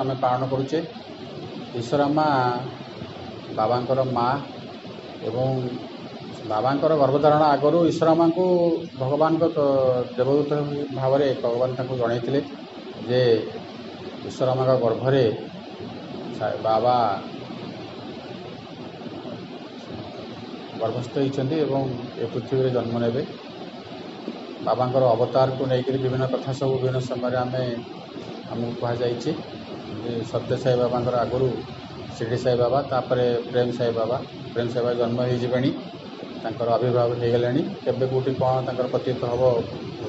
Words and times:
ଆମେ 0.00 0.14
ପାଳନ 0.22 0.42
କରୁଛେ। 0.50 0.78
ଈଶ୍ୱର 1.74 2.02
ମା 2.16 2.26
ବାବାଙ୍କର 3.50 4.00
ମା 4.10 4.28
ଏବଂ 5.20 5.48
ବାବାଙ୍କର 6.44 6.92
ଗର୍ଭଧାରଣ 6.96 7.42
ଆଗରୁ 7.48 7.78
ଈଶ୍ୱର 7.90 8.10
ମାଙ୍କୁ 8.20 8.46
ଭଗବାନଙ୍କ 8.96 9.44
ଦେବଦୂତ 10.16 10.50
ଭାବରେ 10.98 11.28
ଭଗବାନ 11.42 11.70
ତାଙ୍କୁ 11.78 11.94
ଜଣାଇଥିଲେ 12.00 12.40
ଯେ 13.02 13.20
ଈଶ୍ୱର 14.24 14.50
ମାଙ୍କ 14.58 14.72
ଗର୍ଭରେ 14.84 15.24
ବାବା 16.64 16.96
ଗର୍ଭସ୍ଥ 20.74 21.14
ହୋଇଛନ୍ତି 21.16 21.56
ଏବଂ 21.64 21.82
ଏ 22.18 22.28
ପୃଥିବୀରେ 22.32 22.70
ଜନ୍ମ 22.76 22.94
ନେବେ। 23.02 23.22
ବାବାଙ୍କର 24.60 25.04
ଅବତାରକୁ 25.14 25.62
ନେଇକରି 25.70 25.98
ବିଭିନ୍ନ 26.02 26.26
କଥା 26.32 26.50
ସବୁ 26.58 26.74
ବିଭିନ୍ନ 26.76 27.00
ସମୟରେ 27.06 27.38
ଆମେ 27.40 27.64
ଆମକୁ 28.46 28.72
କୁହାଯାଇଛି। 28.80 29.32
ସତ୍ୟ 30.26 30.56
ସାଇ 30.58 30.76
ବାବାଙ୍କର 30.78 31.14
ଆଗରୁ 31.20 31.48
ଶିରିଡ଼ି 32.12 32.38
ସାଇ 32.40 32.56
ବାବା 32.58 32.80
ତାପରେ 32.88 33.24
ପ୍ରେମ 33.46 33.68
ସାଇ 33.72 33.92
ବାବା। 33.96 34.18
ପ୍ରେମ 34.54 34.66
ସାଇ 34.68 34.82
ବାବା 34.82 34.94
ଜନ୍ମ 34.98 35.26
ହେଇଯିବେଣି 35.28 35.70
ତାଙ୍କର 36.44 36.68
ଆବିର୍ଭାବ 36.72 37.10
ହେଇଗଲେଣି। 37.20 37.62
କେବେ 37.84 38.08
କେଉଁଠି 38.08 38.32
କ'ଣ 38.36 38.54
ତାଙ୍କର 38.66 38.86
ପତିତ 38.94 39.32
ହେବ 39.32 39.42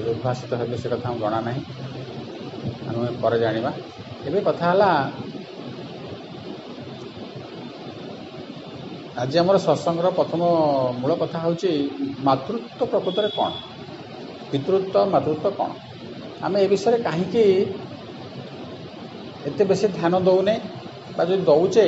ଉଦ୍ଭାସିତ 0.06 0.52
ହେବେ 0.62 0.76
ସେ 0.78 0.88
କଥା 0.90 1.08
ଆମକୁ 1.10 1.26
ଜଣା 1.26 1.40
ନାହିଁ। 1.44 1.62
ଆମେ 2.86 3.10
ପରେ 3.22 3.38
ଜାଣିବା। 3.40 3.72
ଏବେ 4.24 4.40
କଥା 4.48 4.66
ହେଲା 4.70 4.90
ଆଜି 9.16 9.38
ଆମର 9.40 9.60
ସତ୍ସଙ୍ଗର 9.62 10.10
ପ୍ରଥମ 10.18 10.50
ମୂଳ 10.98 11.16
କଥା 11.20 11.42
ହେଉଛି 11.42 11.72
ମାତୃତ୍ୱ 12.24 12.90
ପ୍ରକୃତରେ 12.92 13.30
କ'ଣ? 13.36 13.52
ପିତୃତ୍ୱ 14.52 15.10
ମାତୃତ୍ୱ 15.10 15.56
କ'ଣ? 15.56 15.70
ଆମେ 16.42 16.58
ଏ 16.64 16.68
ବିଷୟରେ 16.68 16.98
କାହିଁକି 17.04 17.44
ଏତେ 19.44 19.64
ବେଶୀ 19.70 19.88
ଧ୍ୟାନ 19.94 20.14
ଦେଉନେ 20.26 20.56
ବା 21.18 21.24
ଯଦି 21.30 21.44
ଦେଉଛେ 21.46 21.86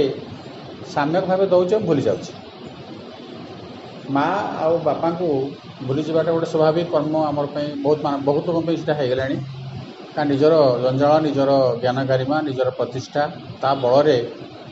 ସାମ୍ୟକ 0.87 1.23
ଭାବେ 1.29 1.45
ଦେଉଛେ 1.51 1.77
ଭୁଲି 1.85 2.01
ଯାଉଛେ 2.03 2.33
ମା 4.09 4.25
ଆଉ 4.59 4.73
ବାପାଙ୍କୁ 4.83 5.27
ଭୁଲିଯିବାଟା 5.87 6.31
ଗୋଟେ 6.31 6.47
ସ୍ୱାଭାବିକ 6.47 6.87
କର୍ମ 6.91 7.13
ଆମର 7.25 7.45
ପାଇଁ 7.53 7.67
ବହୁତ 7.81 7.99
ବହୁତ 8.23 8.45
ଲୋକଙ୍କ 8.47 8.65
ପାଇଁ 8.67 8.77
ସେଇଟା 8.79 8.93
ହେଇଗଲାଣି। 8.99 9.37
କାରଣ 10.15 10.27
ନିଜର 10.29 10.53
ଜଞ୍ଜାଳ 10.83 11.13
ନିଜର 11.25 11.51
ଜ୍ଞାନ 11.81 11.97
ଗାରିମା 12.11 12.37
ନିଜର 12.47 12.69
ପ୍ରତିଷ୍ଠା 12.79 13.23
ତା 13.61 13.69
ବଳରେ 13.83 14.17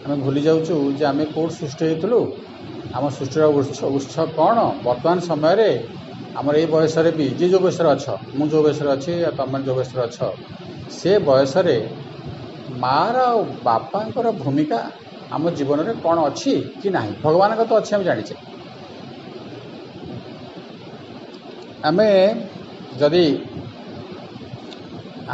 ଆମେ 0.06 0.16
ଭୁଲି 0.22 0.42
ଯାଉଛୁ 0.44 0.76
ଯେ 0.98 1.06
ଆମେ 1.10 1.24
କେଉଁଠି 1.32 1.54
ସୃଷ୍ଟି 1.58 1.84
ହେଇଥିଲୁ? 1.86 2.20
ଆମ 2.94 3.04
ସୃଷ୍ଟିର 3.16 3.44
ଉତ୍ସ 3.58 3.80
ଉତ୍ସ 3.92 4.16
କ'ଣ? 4.34 4.58
ବର୍ତ୍ତମାନ 4.82 5.18
ସମୟରେ 5.28 5.70
ଆମର 6.36 6.56
ଏଇ 6.58 6.68
ବୟସରେ 6.72 7.12
ବି 7.14 7.26
ଯିଏ 7.38 7.50
ଯେଉଁ 7.52 7.62
ବୟସରେ 7.66 7.90
ଅଛ 7.92 8.06
ମୁଁ 8.36 8.46
ଯେଉଁ 8.52 8.64
ବୟସରେ 8.68 8.90
ଅଛି 8.96 9.14
ତୁମେ 9.38 9.60
ଯେଉଁ 9.66 9.76
ବୟସରେ 9.80 10.02
ଅଛ 10.04 10.18
ସେ 10.92 11.12
ବୟସରେ 11.28 11.76
ମାଆର 12.84 13.18
ଆଉ 13.28 13.42
ବାପାଙ୍କର 13.66 14.28
ଭୂମିକା 14.40 14.80
ଆମ 15.32 15.44
ଜୀବନରେ 15.58 15.94
କ'ଣ 16.04 16.18
ଅଛି 16.30 16.54
କି 16.82 16.90
ନାହିଁ? 16.96 17.14
ଭଗବାନଙ୍କ 17.24 17.62
ତ 17.70 17.72
ଅଛି 17.80 17.92
ଆମେ 17.96 18.06
ଜାଣିଛେ। 18.10 18.36
ଆମେ 21.84 22.10
ଯଦି 23.00 23.26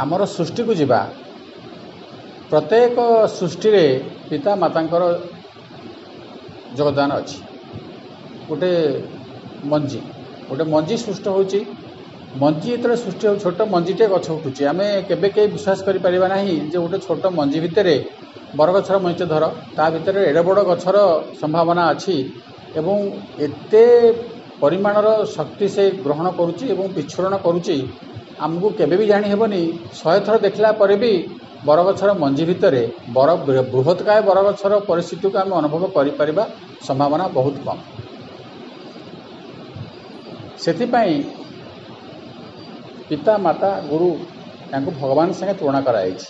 ଆମର 0.02 0.22
ସୃଷ୍ଟିକୁ 0.34 0.72
ଯିବା 0.80 1.00
ପ୍ରତ୍ୟେକ 2.50 2.98
ସୃଷ୍ଟିରେ 3.34 3.84
ପିତା 4.28 4.52
ମାତାଙ୍କର 4.62 5.02
ଯୋଗଦାନ 6.76 7.10
ଅଛି। 7.20 7.38
ଗୋଟେ 8.48 8.72
ମଞ୍ଜି 9.70 10.00
ଗୋଟେ 10.48 10.64
ମଞ୍ଜି 10.72 10.96
ସୃଷ୍ଟି 11.04 11.28
ହେଉଛି 11.30 11.60
ମଞ୍ଜି 12.38 12.68
ଯେତେବେଳେ 12.70 12.96
ସୃଷ୍ଟି 13.04 13.24
ହେଉଛି 13.26 13.42
ଛୋଟ 13.44 13.60
ମଞ୍ଜିଟେ 13.74 14.06
ଗଛ 14.14 14.26
ଉଠୁଛି। 14.36 14.62
ଆମେ 14.72 14.86
କେବେ 15.08 15.28
କେହି 15.34 15.48
ବିଶ୍ୱାସ 15.54 15.78
କରିପାରିବା 15.86 16.26
ନାହିଁ 16.34 16.54
ଯେ 16.70 16.78
ଗୋଟେ 16.82 16.98
ଛୋଟ 17.06 17.24
ମଞ୍ଜି 17.38 17.58
ଭିତରେ 17.64 17.94
ବରଗଛର 18.58 18.96
ମଞ୍ଜିଟେ 19.04 19.26
ଧର 19.32 19.44
ତା 19.76 19.84
ଭିତରେ 19.94 20.20
ଏଡ଼େ 20.30 20.42
ବଡ଼ 20.48 20.60
ଗଛର 20.70 20.96
ସମ୍ଭାବନା 21.40 21.82
ଅଛି 21.92 22.16
ଏବଂ 22.80 22.96
ଏତେ 23.46 23.84
ପରିମାଣର 24.62 25.08
ଶକ୍ତି 25.36 25.66
ସେ 25.74 25.84
ଗ୍ରହଣ 26.04 26.26
କରୁଛି 26.38 26.64
ଏବଂ 26.74 26.86
ବିଚ୍ଛୁରଣ 26.96 27.34
କରୁଛି 27.46 27.76
ଆମକୁ 28.46 28.66
କେବେ 28.78 28.94
ବି 29.00 29.04
ଜାଣି 29.12 29.26
ହେବନି। 29.32 29.62
ଶହେ 30.00 30.20
ଥର 30.26 30.34
ଦେଖିଲା 30.46 30.70
ପରେ 30.80 30.96
ବି 31.02 31.12
ବରଗଛର 31.68 32.10
ମଞ୍ଜି 32.22 32.44
ଭିତରେ 32.50 32.82
ବର 33.16 33.28
ବୃହତ୍କାୟ 33.74 34.20
ବରଗଛର 34.28 34.72
ପରିସ୍ଥିତିକୁ 34.90 35.36
ଆମେ 35.42 35.54
ଅନୁଭବ 35.60 35.82
କରିପାରିବା 35.96 36.44
ସମ୍ଭାବନା 36.86 37.24
ବହୁତ 37.36 37.56
କମ୍। 37.66 37.80
ସେଥିପାଇଁ 40.64 41.14
ପିତା 43.10 43.34
ମାତା 43.40 43.70
ଗୁରୁ 43.86 44.08
ତାଙ୍କୁ 44.72 44.90
ଭଗବାନ 44.96 45.28
ସାଙ୍ଗେ 45.38 45.54
ତୁଳନା 45.60 45.80
କରାଯାଇଛି 45.86 46.28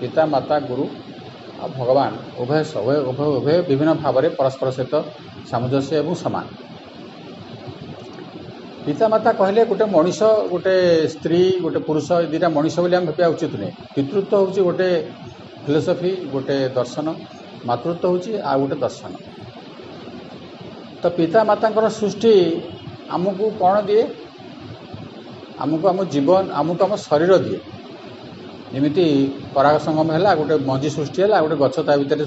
ପିତା 0.00 0.22
ମାତା 0.28 0.56
ଗୁରୁ 0.64 0.84
ଆଉ 1.58 1.68
ଭଗବାନ 1.72 2.12
ଉଭୟ 2.36 2.62
ଉଭୟ 2.80 2.98
ଉଭୟ 3.10 3.28
ଉଭୟ 3.36 3.56
ବିଭିନ୍ନ 3.68 3.92
ଭାବରେ 4.02 4.28
ପରସ୍ପର 4.36 4.68
ସହିତ 4.76 4.94
ସାମଞ୍ଜସ୍ୟ 5.50 5.92
ଏବଂ 6.00 6.14
ସମାନ 6.22 6.46
ପିତାମାତା 8.86 9.30
କହିଲେ 9.32 9.62
ଗୋଟେ 9.70 9.86
ମଣିଷ 9.88 10.20
ଗୋଟେ 10.50 10.74
ସ୍ତ୍ରୀ 11.14 11.40
ଗୋଟେ 11.62 11.80
ପୁରୁଷ 11.84 12.08
ଏ 12.18 12.26
ଦୁଇଟା 12.30 12.48
ମଣିଷ 12.50 12.76
ବୋଲି 12.78 12.94
ଆମେ 12.96 13.06
ଭାବିବା 13.08 13.28
ଉଚିତ 13.34 13.52
ନୁହେଁ 13.54 13.72
ପିତୃତ୍ୱ 13.94 14.34
ହେଉଛି 14.34 14.60
ଗୋଟେ 14.62 14.88
ଫିଲୋସଫି 15.64 16.12
ଗୋଟେ 16.32 16.56
ଦର୍ଶନ 16.76 17.06
ମାତୃତ୍ୱ 17.64 18.04
ହେଉଛି 18.04 18.32
ଆଉ 18.44 18.58
ଗୋଟେ 18.62 18.76
ଦର୍ଶନ 18.84 19.12
ତ 21.02 21.04
ପିତାମାତାଙ୍କର 21.18 21.86
ସୃଷ୍ଟି 21.96 22.34
ଆମକୁ 23.10 23.44
କ'ଣ 23.58 23.74
ଦିଏ 23.86 24.02
ଆମକୁ 25.62 25.84
ଆମ 25.92 26.00
ଜୀବନ 26.12 26.44
ଆମକୁ 26.60 26.82
ଆମ 26.86 26.94
ଶରୀର 27.04 27.32
ଦିଏ। 27.44 27.60
ଯେମିତି 28.72 29.04
ପରାଗ 29.54 29.74
ସଙ୍ଗମ 29.84 30.08
ହେଲା 30.16 30.30
ଗୋଟେ 30.40 30.54
ମଞ୍ଜି 30.68 30.88
ସୃଷ୍ଟି 30.96 31.18
ହେଲା 31.24 31.36
ଗୋଟେ 31.44 31.56
ଗଛ 31.62 31.76
ତା 31.86 31.92
ଭିତରେ 32.00 32.24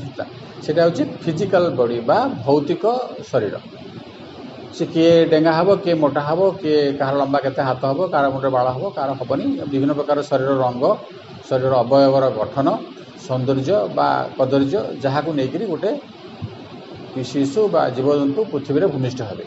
ସେଇଟା 0.66 0.82
ହେଉଛି 0.86 1.04
ଫିଜିକାଲ 1.24 1.66
ବଡି 1.80 1.98
ବା 2.10 2.18
ଭୌତିକ 2.46 2.84
ଶରୀର। 3.30 3.56
ସେ 4.76 4.84
କିଏ 4.94 5.12
ଡେଙ୍ଗା 5.32 5.52
ହେବ 5.58 5.70
କିଏ 5.84 5.96
ମୋଟା 6.02 6.22
ହେବ 6.28 6.40
କିଏ 6.62 6.80
କାହାର 7.00 7.16
ଲମ୍ବା 7.22 7.40
କେତେ 7.46 7.62
ହାତ 7.70 7.82
ହେବ 7.92 8.00
କାହାର 8.14 8.28
ମୁଣ୍ଡ 8.34 8.48
ବାଳ 8.56 8.68
ହେବ 8.76 8.84
କାହାର 8.98 9.12
ହେବନି। 9.20 9.46
ବିଭିନ୍ନ 9.72 9.92
ପ୍ରକାର 10.00 10.18
ଶରୀର 10.30 10.52
ରଙ୍ଗ 10.64 10.84
ଶରୀର 11.50 11.74
ଅବୟବର 11.84 12.26
ଗଠନ 12.38 12.68
ସୌନ୍ଦର୍ଯ୍ୟ 13.26 13.78
ବା 13.98 14.08
କଦର୍ଯ୍ୟ 14.38 14.80
ଯାହାକୁ 15.04 15.30
ନେଇକରି 15.40 15.66
ଗୋଟେ 15.72 15.92
ଶିଶୁ 17.32 17.62
ବା 17.74 17.82
ଜୀବଜନ୍ତୁ 17.96 18.42
ପୃଥିବୀରେ 18.52 18.88
ଭୂମିଷ୍ଠ 18.94 19.20
ହେବେ। 19.30 19.46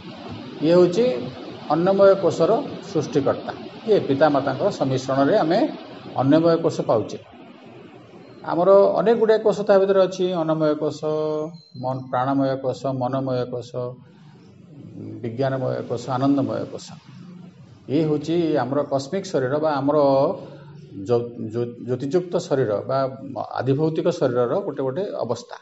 ଇଏ 0.65 0.73
ହେଉଛି 0.75 1.05
ଅନ୍ନମୟ 1.75 2.11
କୋଷର 2.23 2.53
ସୃଷ୍ଟିକର୍ତ୍ତା। 2.91 3.53
ଇଏ 3.87 3.99
ପିତାମାତାଙ୍କର 4.09 4.69
ସମ୍ମିଶ୍ରଣରେ 4.79 5.35
ଆମେ 5.39 5.59
ଅନ୍ନମୟ 6.21 6.57
କୋଷ 6.65 6.77
ପାଉଛେ। 6.89 7.19
ଆମର 8.45 8.71
ଅନେକ 8.99 9.17
ଗୁଡ଼ିଏ 9.21 9.39
କୋଷ 9.45 9.59
ତା 9.69 9.75
ଭିତରେ 9.83 10.01
ଅଛି। 10.07 10.25
ଅନ୍ନମୟ 10.41 10.73
କୋଷ 10.83 11.01
ପ୍ରାଣମୟ 12.11 12.51
କୋଷ 12.65 12.81
ମନମୟ 13.01 13.39
କୋଷ 13.53 13.71
ବିଜ୍ଞାନମୟ 15.23 15.75
କୋଷ 15.89 16.05
ଆନନ୍ଦମୟ 16.17 16.65
କୋଷ। 16.73 16.87
ଇଏ 17.89 18.03
ହେଉଛି 18.09 18.37
ଆମର 18.63 18.79
କସ୍ମିକ 18.93 19.25
ଶରୀର 19.33 19.55
ବା 19.65 19.71
ଆମର 19.81 19.99
ଜ୍ୟୋତିଯୁକ୍ତ 21.89 22.35
ଶରୀର 22.47 22.73
ବା 22.89 22.99
ଆଦିଭୌତିକ 23.61 24.07
ଶରୀରର 24.19 24.53
ଗୋଟେ 24.67 24.83
ଗୋଟେ 24.87 25.05
ଅବସ୍ଥା। 25.25 25.57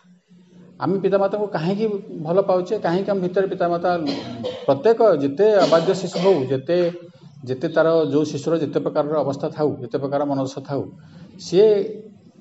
ଆମେ 0.81 0.97
ପିତାମାତାଙ୍କୁ 1.04 1.47
କାହିଁକି 1.56 1.87
ଭଲ 2.27 2.39
ପାଉଛେ? 2.49 2.75
କାହିଁକି 2.87 3.10
ଆମ 3.12 3.19
ଭିତରେ 3.25 3.47
ପିତାମାତା 3.53 3.91
ପ୍ରତ୍ୟେକ 4.66 5.00
ଯେତେ 5.22 5.47
ଅବାଧ୍ୟ 5.66 5.91
ଶିଶୁ 6.00 6.19
ହେଉ 6.25 6.39
ଯେତେ 6.53 6.77
ଯେତେ 7.42 7.69
ତାର 7.69 7.88
ଯେଉଁ 8.12 8.25
ଶିଶୁର 8.25 8.54
ଯେତେ 8.62 8.78
ପ୍ରକାରର 8.80 9.14
ଅବସ୍ଥା 9.25 9.48
ଥାଉ 9.56 9.69
ଯେତେ 9.82 9.97
ପ୍ରକାର 9.98 10.20
ମନୋଦଶା 10.30 10.60
ଥାଉ 10.69 10.82
ସିଏ 11.41 11.69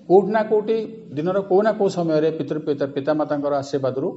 କେଉଁଠି 0.10 0.32
ନା 0.32 0.42
କେଉଁଠି 0.50 0.78
ଦିନର 1.16 1.38
କେଉଁ 1.50 1.62
ନା 1.62 1.72
କେଉଁ 1.78 1.90
ସମୟରେ 1.98 2.30
ପିତୃ 2.40 2.58
ପିତାମାତାଙ୍କର 2.96 3.54
ଆଶୀର୍ବାଦରୁ 3.62 4.08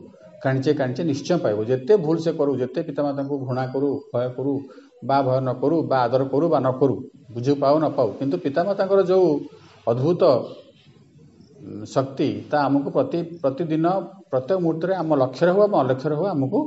କାଣିଚେ 0.43 0.73
କାଣିଚେ 0.81 1.03
ନିଶ୍ଚୟ 1.11 1.37
ପାଇବ 1.45 1.59
ଯେତେ 1.65 1.93
ଭୁଲ 2.05 2.17
ସେ 2.19 2.31
କରୁ 2.39 2.53
ଯେତେ 2.63 2.81
ପିତାମାତାଙ୍କୁ 2.89 3.35
ଘୃଣା 3.45 3.65
କରୁ 3.73 3.89
ଭୟ 4.13 4.27
କରୁ 4.37 4.53
ବା 5.09 5.19
ଭୟ 5.27 5.39
ନ 5.41 5.51
କରୁ 5.63 5.77
ବା 5.91 5.99
ଆଦର 6.07 6.23
କରୁ 6.33 6.47
ବା 6.53 6.59
ନ 6.61 6.69
କରୁ 6.81 6.97
ବୁଝି 7.35 7.53
ପାଉ 7.63 7.77
ନ 7.79 7.87
ପାଉ 7.97 8.09
କିନ୍ତୁ 8.19 8.37
ପିତାମାତାଙ୍କର 8.45 9.01
ଯେଉଁ 9.11 9.29
ଅଦ୍ଭୁତ 9.87 10.23
ଶକ୍ତି 11.87 12.29
ତା 12.51 12.57
ଆମକୁ 12.67 12.89
ପ୍ରତି 12.97 13.19
ପ୍ରତିଦିନ 13.43 13.87
ପ୍ରତ୍ୟେକ 14.31 14.59
ମୁହୂର୍ତ୍ତରେ 14.65 14.95
ଆମ 15.03 15.11
ଲକ୍ଷ୍ୟରେ 15.23 15.51
ହେଉ 15.55 15.63
ଆମ 15.67 15.75
ଅଲକ୍ଷ୍ୟରେ 15.83 16.15
ହେଉ 16.19 16.27
ଆମକୁ 16.35 16.59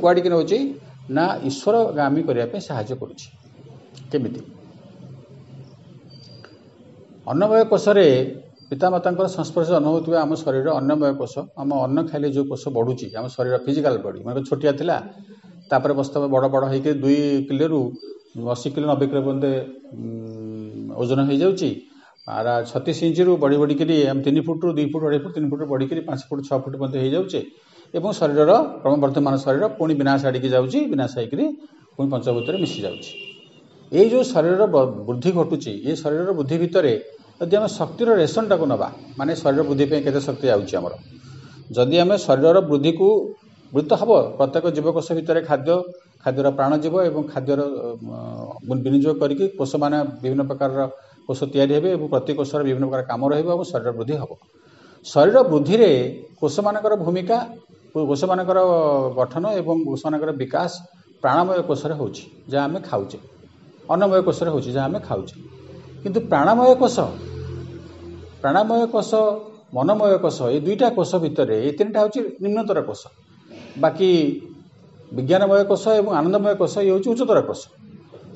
କୁଆଡ଼ିକି 0.00 0.28
ନେଉଛି 0.28 0.58
ନା 1.10 1.24
ଈଶ୍ୱରଗାମୀ 1.48 2.20
କରିବା 2.28 2.46
ପାଇଁ 2.52 2.62
ସାହାଯ୍ୟ 2.68 2.94
କରୁଛି। 3.00 3.26
କେମିତି? 4.12 4.40
ଅନ୍ନମୟ 7.26 7.62
କୋଷରେ 7.70 8.06
ପିତାମାତାଙ୍କର 8.70 9.26
ସଂସ୍ପର୍ଶ 9.32 9.68
ଅନୁଭବ 9.78 9.96
ଥିବା 10.06 10.18
ଆମ 10.20 10.32
ଶରୀର 10.42 10.68
ଅନ୍ନମୟ 10.80 11.12
କୋଷ 11.20 11.34
ଆମ 11.60 11.70
ଅନ୍ନ 11.84 11.98
ଖାଇଲେ 12.10 12.28
ଯେଉଁ 12.36 12.46
କୋଷ 12.50 12.64
ବଢ଼ୁଛି 12.76 13.06
ଆମ 13.18 13.26
ଶରୀର 13.36 13.54
ଫିଜିକାଲ 13.64 13.96
ବଡି 14.04 14.18
ମାନେ 14.26 14.40
ଛୋଟିଆ 14.48 14.72
ଥିଲା 14.80 14.96
ତାପରେ 15.70 15.92
ବସ୍ତବ 16.00 16.22
ବଡ଼ 16.34 16.46
ବଡ଼ 16.54 16.64
ହେଇକି 16.72 16.90
ଦୁଇ 17.02 17.20
କିଲୋରୁ 17.48 17.80
ଅଶୀ 18.54 18.68
କିଲୋ 18.74 18.86
ନବେ 18.90 19.06
କିଲୋ 19.10 19.22
ପର୍ଯ୍ୟନ୍ତ 19.26 19.46
ଓଜନ 21.02 21.20
ହେଇଯାଉଛି। 21.30 21.70
আর 22.28 22.46
ଛତିଶ 22.70 22.98
ଇଞ୍ଚରୁ 23.08 23.32
ବଢ଼ି 23.42 23.56
ବଢ଼ିକିରି 23.62 23.96
ଆମେ 24.10 24.20
ତିନି 24.26 24.40
ଫୁଟରୁ 24.46 24.70
ଦୁଇ 24.76 24.86
ଫୁଟ 24.92 25.02
ଅଢ଼େଇ 25.08 25.22
ଫୁଟ 25.24 25.32
ତିନି 25.36 25.48
ଫୁଟ 25.52 25.62
ବଢ଼ିକିରି 25.72 26.00
ପାଞ୍ଚ 26.08 26.22
ଫୁଟ 26.28 26.38
ଛଅ 26.48 26.56
ଫୁଟ 26.64 26.74
ପର୍ଯ୍ୟନ୍ତ 26.80 26.96
ହେଇଯାଉଛେ। 27.04 27.40
ଏବଂ 27.96 28.10
ଶରୀରର 28.20 28.52
କ୍ରମବର୍ଦ୍ଧମାନ 28.82 29.34
ଶରୀର 29.44 29.64
ପୁଣି 29.78 29.94
ବିନାଶ 30.00 30.20
ଆଡ଼ିକି 30.28 30.48
ଯାଉଛି 30.54 30.78
ବିନାଶ 30.92 31.12
ହେଇକିରି 31.20 31.44
ପୁଣି 31.94 32.06
ପଞ୍ଚଭୂତରେ 32.12 32.56
ମିଶି 32.62 32.80
ଯାଉଛି। 32.86 33.12
ଏଇ 33.92 34.06
ଯେଉଁ 34.12 34.24
ଶରୀରର 34.32 34.62
ବୃଦ୍ଧି 35.06 35.30
ଘଟୁଛି 35.38 35.72
ଏ 35.88 35.90
ଶରୀରର 36.02 36.30
ବୃଦ୍ଧି 36.38 36.56
ଭିତରେ 36.62 36.92
ଯଦି 37.40 37.54
ଆମେ 37.58 37.68
ଶକ୍ତିର 37.78 38.08
ରେସନଟାକୁ 38.22 38.64
ନେବା 38.72 38.88
ମାନେ 39.18 39.32
ଶରୀର 39.42 39.62
ବୃଦ୍ଧି 39.68 39.84
ପାଇଁ 39.90 40.00
କେତେ 40.06 40.20
ଶକ୍ତି 40.28 40.46
ଯାଉଛି 40.52 40.74
ଆମର? 40.80 40.92
ଯଦି 41.76 41.96
ଆମେ 42.02 42.16
ଶରୀରର 42.26 42.58
ବୃଦ୍ଧିକୁ 42.70 43.08
ବୃଦ୍ଧି 43.72 43.88
ତ 43.90 43.94
ହେବ 44.00 44.10
ପ୍ରତ୍ୟେକ 44.38 44.64
ଜୀବକୋଷ 44.76 45.06
ଭିତରେ 45.18 45.40
ଖାଦ୍ୟ 45.48 45.70
ଖାଦ୍ୟର 46.22 46.46
ପ୍ରାଣ 46.58 46.72
ଯିବ 46.84 46.94
ଏବଂ 47.08 47.22
ଖାଦ୍ୟର 47.32 47.60
ବିନିଯୋଗ 48.84 49.14
କରିକି 49.22 49.44
କୋଷମାନେ 49.58 49.98
ବିଭିନ୍ନ 50.22 50.42
ପ୍ରକାରର 50.50 50.80
କୋଷ 51.26 51.40
ତିଆରି 51.52 51.72
ହେବେ 51.76 51.88
ଏବଂ 51.96 52.06
ପ୍ରତି 52.12 52.32
କୋଷର 52.38 52.60
ବିଭିନ୍ନ 52.66 52.84
ପ୍ରକାର 52.88 53.02
କାମ 53.10 53.22
ରହିବ 53.32 53.48
ଏବଂ 53.56 53.64
ଶରୀର 53.72 53.90
ବୃଦ୍ଧି 53.98 54.14
ହେବ। 54.22 54.30
ଶରୀର 55.06 55.36
ବୃଦ୍ଧିରେ 55.50 55.90
କୋଷମାନଙ୍କର 56.40 56.94
ଭୂମିକା 57.04 57.38
କୋଷମାନଙ୍କର 57.94 58.58
ଗଠନ 59.16 59.44
ଏବଂ 59.60 59.76
କୋଷମାନଙ୍କର 59.86 60.32
ବିକାଶ 60.36 60.72
ପ୍ରାଣମୟ 61.22 61.60
କୋଷରେ 61.68 61.94
ହେଉଛି 61.94 62.24
ଯାହା 62.48 62.64
ଆମେ 62.64 62.80
ଖାଉଛେ। 62.88 63.18
ଅନ୍ନମୟ 63.88 64.20
କୋଷରେ 64.22 64.50
ହେଉଛି 64.50 64.70
ଯାହା 64.76 64.86
ଆମେ 64.86 64.98
ଖାଉଛେ। 65.08 65.36
କିନ୍ତୁ 66.02 66.20
ପ୍ରାଣମୟ 66.30 66.70
କୋଷ 66.78 66.96
ପ୍ରାଣମୟ 68.42 68.82
କୋଷ 68.86 69.10
ମନମୟ 69.74 70.14
କୋଷ 70.18 70.38
ଏ 70.50 70.58
ଦୁଇଟା 70.60 70.88
କୋଷ 70.90 71.10
ଭିତରେ 71.24 71.56
ଏ 71.66 71.70
ତିନିଟା 71.78 71.98
ହେଉଛି 72.02 72.20
ନିମ୍ନତର 72.44 72.78
କୋଷ। 72.82 73.02
ବାକି 73.76 74.08
ବିଜ୍ଞାନମୟ 75.10 75.62
କୋଷ 75.64 75.84
ଏବଂ 75.94 76.10
ଆନନ୍ଦମୟ 76.14 76.54
କୋଷ 76.54 76.74
ଇଏ 76.78 76.90
ହେଉଛି 76.92 77.08
ଉଚ୍ଚତର 77.12 77.40
କୋଷ। 77.40 77.62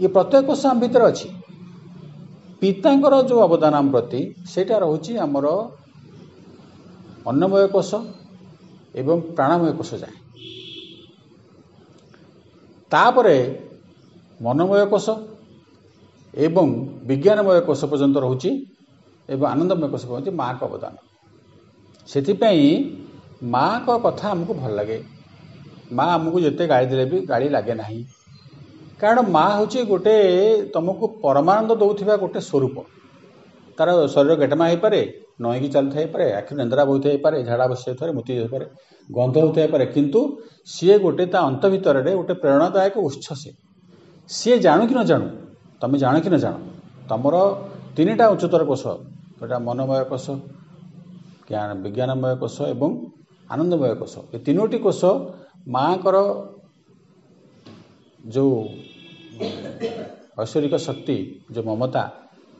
ଇଏ 0.00 0.08
ପ୍ରତ୍ୟେକ 0.08 0.42
କୋଷ 0.46 0.60
ଆମ 0.66 0.76
ଭିତରେ 0.80 1.04
ଅଛି। 1.04 1.28
ପିତାଙ୍କର 2.60 3.14
ଯେଉଁ 3.28 3.40
ଅବଦାନ 3.46 3.74
ଆମ 3.74 3.86
ପ୍ରତି 3.90 4.20
ସେଇଟା 4.46 4.76
ରହୁଛି 4.84 5.12
ଆମର 5.18 5.46
ଅନ୍ନମୟ 7.26 7.66
କୋଷ 7.72 7.90
ଏବଂ 8.94 9.16
ପ୍ରାଣମୟ 9.36 9.70
କୋଷ 9.78 9.90
ଯାଏ 9.94 10.14
ତାପରେ 12.92 13.36
ମନୋମୟ 14.40 14.82
କୋଷ 14.90 15.06
ଏବଂ 16.34 16.66
ବିଜ୍ଞାନମୟ 17.06 17.58
କୋଷ 17.60 17.80
ପର୍ଯ୍ୟନ୍ତ 17.90 18.16
ରହୁଛି 18.16 18.50
ଏବଂ 19.28 19.44
ଆନନ୍ଦମୟ 19.46 19.86
କୋଷ 19.90 20.02
ପର୍ଯ୍ୟନ୍ତ 20.06 20.28
ମାଆଙ୍କ 20.40 20.62
ଅବଦାନ। 20.64 20.94
ସେଥିପାଇଁ 22.08 22.64
ମାଆଙ୍କ 23.42 23.88
କଥା 23.98 24.26
ଆମକୁ 24.30 24.52
ଭଲ 24.54 24.70
ଲାଗେ। 24.74 24.98
ମା 25.92 26.04
ଆମକୁ 26.04 26.38
ଯେତେ 26.40 26.64
ଗାଳି 26.66 26.86
ଦେଲେ 26.86 27.04
ବି 27.10 27.16
ଗାଳି 27.26 27.46
ଲାଗେ 27.48 27.74
ନାହିଁ। 27.74 28.00
କାରଣ 29.00 29.18
ମା 29.28 29.44
ହେଉଛି 29.56 29.80
ଗୋଟେ 29.84 30.16
ତୁମକୁ 30.74 31.04
ପରମାନନ୍ଦ 31.22 31.70
ଦେଉଥିବା 31.80 32.14
ଗୋଟେ 32.16 32.40
ସ୍ୱରୂପ। 32.40 32.76
ତାର 33.78 33.88
ଶରୀର 34.14 34.34
ଗେଟମା 34.42 34.64
ହେଇପାରେ 34.70 35.00
ନଈକି 35.44 35.68
ଚାଲୁଥାଇପାରେ 35.74 36.26
ଆଖି 36.38 36.52
ନେନ୍ଦ୍ରା 36.60 36.82
ବୋହିଥାଇପାରେ 36.90 37.36
ଝାଡ଼ା 37.48 37.66
ବସିଯାଇଥାଏ 37.72 38.10
ମୁତି 38.18 38.32
ଯାଇପାରେ 38.38 38.66
ଗନ୍ଧ 39.10 39.34
ହେଉଥାଇପାରେ 39.42 39.84
କିନ୍ତୁ 39.94 40.20
ସିଏ 40.66 40.96
ଗୋଟେ 40.98 41.24
ତା 41.32 41.38
ଅନ୍ତ 41.48 41.62
ଭିତରେ 41.74 42.12
ଗୋଟେ 42.18 42.34
ପ୍ରେରଣାଦାୟକ 42.42 42.94
ଉତ୍ସ 43.08 43.28
ସିଏ 43.40 43.52
ସିଏ 44.30 44.56
ଜାଣୁ 44.58 44.82
କି 44.88 44.94
ନ 44.94 45.00
ଜାଣୁ 45.10 45.26
ତମେ 45.82 45.96
ଜାଣ 45.98 46.14
କି 46.24 46.30
ନ 46.30 46.36
ଜାଣ 46.44 46.54
ତମର 47.08 47.34
ତିନିଟା 47.96 48.24
ଉଚ୍ଚତର 48.34 48.62
କୋଷ 48.70 48.84
ଯେଉଁଟା 49.38 49.56
ମନୋମୟ 49.66 50.02
କୋଷ 50.10 50.26
ଜ୍ଞାନ 51.48 51.70
ବିଜ୍ଞାନମୟ 51.84 52.34
କୋଷ 52.42 52.56
ଏବଂ 52.74 52.90
ଆନନ୍ଦମୟ 53.50 53.94
କୋଷ। 54.00 54.14
ଏ 54.34 54.36
ତିନୋଟି 54.46 54.78
କୋଷ 54.86 55.00
ମାଙ୍କର 55.74 56.16
ଯେଉଁ 58.24 58.54
ଐଶ୍ୱରିକ 60.42 60.74
ଶକ୍ତି 60.86 61.16
ଯେଉଁ 61.54 61.64
ମମତା 61.68 62.02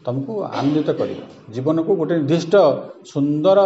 ତୁମକୁ 0.04 0.32
ଆନନ୍ଦିତ 0.58 0.90
କରିବ। 1.00 1.20
ଜୀବନକୁ 1.54 1.90
ଗୋଟେ 2.00 2.14
ନିର୍ଦ୍ଦିଷ୍ଟ 2.18 2.54
ସୁନ୍ଦର 3.12 3.58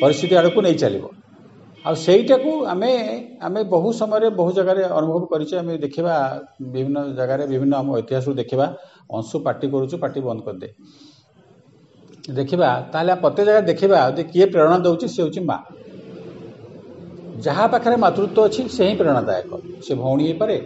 ପରିସ୍ଥିତି 0.00 0.34
ଆଡ଼କୁ 0.40 0.58
ନେଇ 0.66 0.76
ଚାଲିବ। 0.82 1.04
ଆଉ 1.84 1.94
ସେଇଟାକୁ 1.96 2.50
ଆମେ 2.66 2.90
ଆମେ 3.46 3.60
ବହୁ 3.72 3.88
ସମୟରେ 4.00 4.28
ବହୁ 4.38 4.50
ଜାଗାରେ 4.58 4.82
ଅନୁଭବ 4.98 5.22
କରିଛେ। 5.32 5.54
ଆମେ 5.62 5.74
ଦେଖିବା 5.78 6.14
ବିଭିନ୍ନ 6.72 6.98
ଜାଗାରେ 7.18 7.44
ବିଭିନ୍ନ 7.50 7.74
ଆମ 7.76 7.88
ଇତିହାସରୁ 8.02 8.34
ଦେଖିବା। 8.34 8.66
ଅଂଶୁ 9.10 9.36
ପାଟି 9.46 9.66
କରୁଛୁ 9.72 9.96
ପାଟି 10.04 10.18
ବନ୍ଦ 10.20 10.40
କରିଦେ। 10.46 10.68
ଦେଖିବା 12.38 12.68
ତାହେଲେ 12.92 13.12
ପ୍ରତ୍ୟେକ 13.22 13.46
ଜାଗାରେ 13.48 13.66
ଦେଖିବା 13.66 13.98
ଯଦି 14.08 14.22
କିଏ 14.32 14.46
ପ୍ରେରଣା 14.52 14.76
ଦେଉଛି 14.86 15.06
ସେ 15.08 15.18
ହେଉଛି 15.22 15.40
ମା। 15.48 15.56
ଯାହା 17.46 17.64
ପାଖରେ 17.72 17.96
ମାତୃତ୍ୱ 17.96 18.40
ଅଛି 18.46 18.62
ସେ 18.76 18.82
ହିଁ 18.88 18.94
ପ୍ରେରଣାଦାୟକ। 19.00 19.50
ସେ 19.84 19.92
ଭଉଣୀ 19.94 20.24
ହେଇପାରେ 20.28 20.56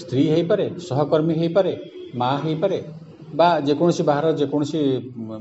ସ୍ତ୍ରୀ 0.00 0.24
ହେଇପାରେ 0.32 0.64
ସହକର୍ମୀ 0.88 1.34
ହେଇପାରେ 1.40 1.72
ମା 2.20 2.30
ହେଇପାରେ 2.44 2.78
ବା 3.34 3.48
ଯେକୌଣସି 3.66 4.02
ବାହାର 4.10 4.26
ଯେକୌଣସି 4.40 4.80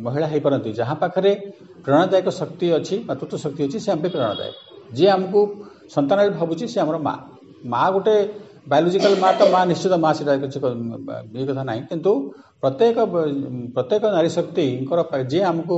ମହିଳା 0.05 0.27
ହେଇପାରନ୍ତି 0.31 0.69
ଯାହା 0.79 0.93
ପାଖରେ 1.01 1.31
ପ୍ରେରଣାଦାୟକ 1.83 2.27
ଶକ୍ତି 2.39 2.67
ଅଛି 2.77 2.95
ମାତୃତ୍ୱ 3.09 3.41
ଶକ୍ତି 3.45 3.61
ଅଛି 3.65 3.77
ସେ 3.83 3.89
ଆମ 3.93 3.99
ପାଇଁ 4.03 4.11
ପ୍ରେରଣାଦାୟକ। 4.15 4.53
ଯିଏ 4.95 5.09
ଆମକୁ 5.15 5.39
ସନ୍ତାନରେ 5.95 6.29
ଭାବୁଛି 6.39 6.65
ସେ 6.73 6.77
ଆମର 6.83 6.97
ମା। 7.07 7.13
ମା 7.71 7.83
ଗୋଟେ 7.93 8.15
ବାୟୋଲୋଜିକାଲ 8.71 9.13
ମା 9.23 9.29
ତ 9.39 9.41
ମା 9.53 9.61
ନିଶ୍ଚିତ 9.71 9.93
ମା 10.03 10.09
ସେଟା 10.17 10.33
କିଛି 10.43 10.57
ଇଏ 11.37 11.45
କଥା 11.49 11.63
ନାହିଁ। 11.69 11.81
କିନ୍ତୁ 11.89 12.11
ପ୍ରତ୍ୟେକ 12.61 12.97
ପ୍ରତ୍ୟେକ 13.75 14.03
ନାରୀ 14.15 14.29
ଶକ୍ତିଙ୍କର 14.37 14.99
ଯିଏ 15.31 15.43
ଆମକୁ 15.51 15.75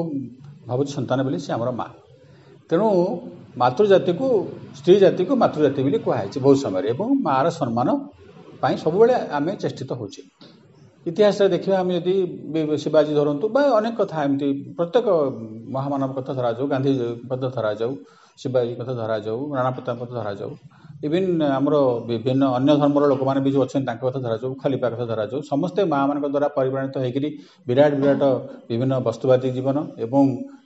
ଭାବୁଛି 0.69 0.91
ସନ୍ତାନ 0.97 1.19
ବୋଲି 1.25 1.37
ସେ 1.45 1.51
ଆମର 1.57 1.69
ମା। 1.79 1.87
ତେଣୁ 2.69 2.87
ମାତୃଜାତିକୁ 3.61 4.27
ସ୍ତ୍ରୀ 4.77 4.95
ଜାତିକୁ 5.03 5.33
ମାତୃଜାତି 5.43 5.79
ବୋଲି 5.85 5.97
କୁହାଯାଇଛି 6.05 6.37
ବହୁତ 6.45 6.57
ସମୟରେ। 6.63 6.87
ଏବଂ 6.93 7.07
ମାଆର 7.27 7.47
ସମ୍ମାନ 7.59 7.87
ପାଇଁ 8.61 8.75
ସବୁବେଳେ 8.83 9.15
ଆମେ 9.37 9.51
ଚେଷ୍ଟିତ 9.63 9.91
ହେଉଛେ। 9.99 10.21
ଇତିହାସରେ 11.09 11.47
ଦେଖିବା 11.55 11.75
ଆମେ 11.81 11.93
ଯଦି 11.97 12.13
ଶିବାଜୀ 12.83 13.11
ଧରନ୍ତୁ 13.19 13.45
ବା 13.55 13.61
ଅନେକ 13.79 13.95
କଥା 13.99 14.17
ଏମିତି 14.27 14.47
ପ୍ରତ୍ୟେକ 14.77 15.07
ମହାମାନବ 15.75 16.11
କଥା 16.17 16.31
ଧରାଯାଉ 16.39 16.65
ଗାନ୍ଧୀ 16.73 16.91
କଥା 17.29 17.47
ଧରାଯାଉ 17.57 17.91
ଶିବାଜୀ 18.39 18.73
କଥା 18.79 18.93
ଧରାଯାଉ 19.01 19.37
ରାଣା 19.57 19.69
ପ୍ରତାପ 19.77 19.95
କଥା 20.01 20.15
ଧରାଯାଉ 20.21 20.51
ଇଭିନ୍ 21.07 21.29
ଆମର 21.57 21.75
ବିଭିନ୍ନ 22.09 22.43
ଅନ୍ୟ 22.57 22.71
ଧର୍ମର 22.81 23.03
ଲୋକମାନେ 23.11 23.39
ବି 23.45 23.49
ଯେଉଁ 23.53 23.63
ଅଛନ୍ତି 23.65 23.85
ତାଙ୍କ 23.89 24.01
କଥା 24.07 24.19
ଧରାଯାଉ 24.25 24.51
ଖଲିପା 24.63 24.87
କଥା 24.93 25.05
ଧରାଯାଉ 25.11 25.39
ସମସ୍ତେ 25.51 25.81
ମାଆମାନଙ୍କ 25.93 26.25
ଦ୍ୱାରା 26.33 26.47
ପରିମାଣିତ 26.57 26.95
ହୋଇକରି 27.03 27.29
ବିରାଟ 27.67 27.91
ବିରାଟ 28.01 28.23
ବିଭିନ୍ନ 28.69 28.93
ବସ୍ତୁବାଦୀ 29.07 29.49
ଜୀବନ 29.57 29.77
ଏବଂ 30.05 30.23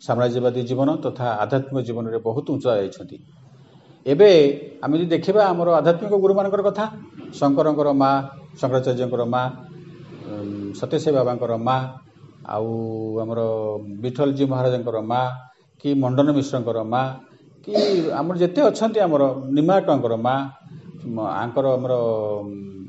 ସାମ୍ରାଜ୍ୟବାଦୀ 0.07 0.61
ଜୀବନ 0.69 0.89
ତଥା 1.05 1.27
ଆଧ୍ୟାତ୍ମିକ 1.43 1.77
ଜୀବନରେ 1.87 2.17
ବହୁତ 2.27 2.45
ଉଞ୍ଚା 2.53 2.71
ଯାଇଛନ୍ତି। 2.79 3.17
ଏବେ 4.05 4.29
ଆମେ 4.83 4.95
ଯଦି 4.99 5.07
ଦେଖିବା 5.15 5.41
ଆମର 5.51 5.67
ଆଧ୍ୟାତ୍ମିକ 5.79 6.13
ଗୁରୁମାନଙ୍କର 6.23 6.61
କଥା 6.69 6.85
ଶଙ୍କରଙ୍କର 7.39 7.89
ମା 8.01 8.11
ଶଙ୍କରାଚାର୍ଯ୍ୟଙ୍କର 8.59 9.23
ମା 9.33 9.43
ସତ୍ୟସାଇ 10.79 11.13
ବାବାଙ୍କର 11.17 11.53
ମା 11.59 11.77
ଆଉ 12.47 12.67
ଆମର 13.23 13.39
ବିଠଲଜୀ 14.03 14.45
ମହାରାଜଙ୍କର 14.51 14.97
ମା 15.03 15.21
କି 15.83 15.89
ମଣ୍ଡନ 15.93 16.27
ମିଶ୍ରଙ୍କର 16.37 16.79
ମା 16.85 17.01
କି 17.67 17.73
ଆମର 18.19 18.35
ଯେତେ 18.37 18.61
ଅଛନ୍ତି 18.61 18.99
ଆମର 18.99 19.23
ନିମାକଙ୍କର 19.55 20.13
ମା 20.25 20.35
ଆଙ୍କର 21.35 21.65
ଆମର 21.77 21.93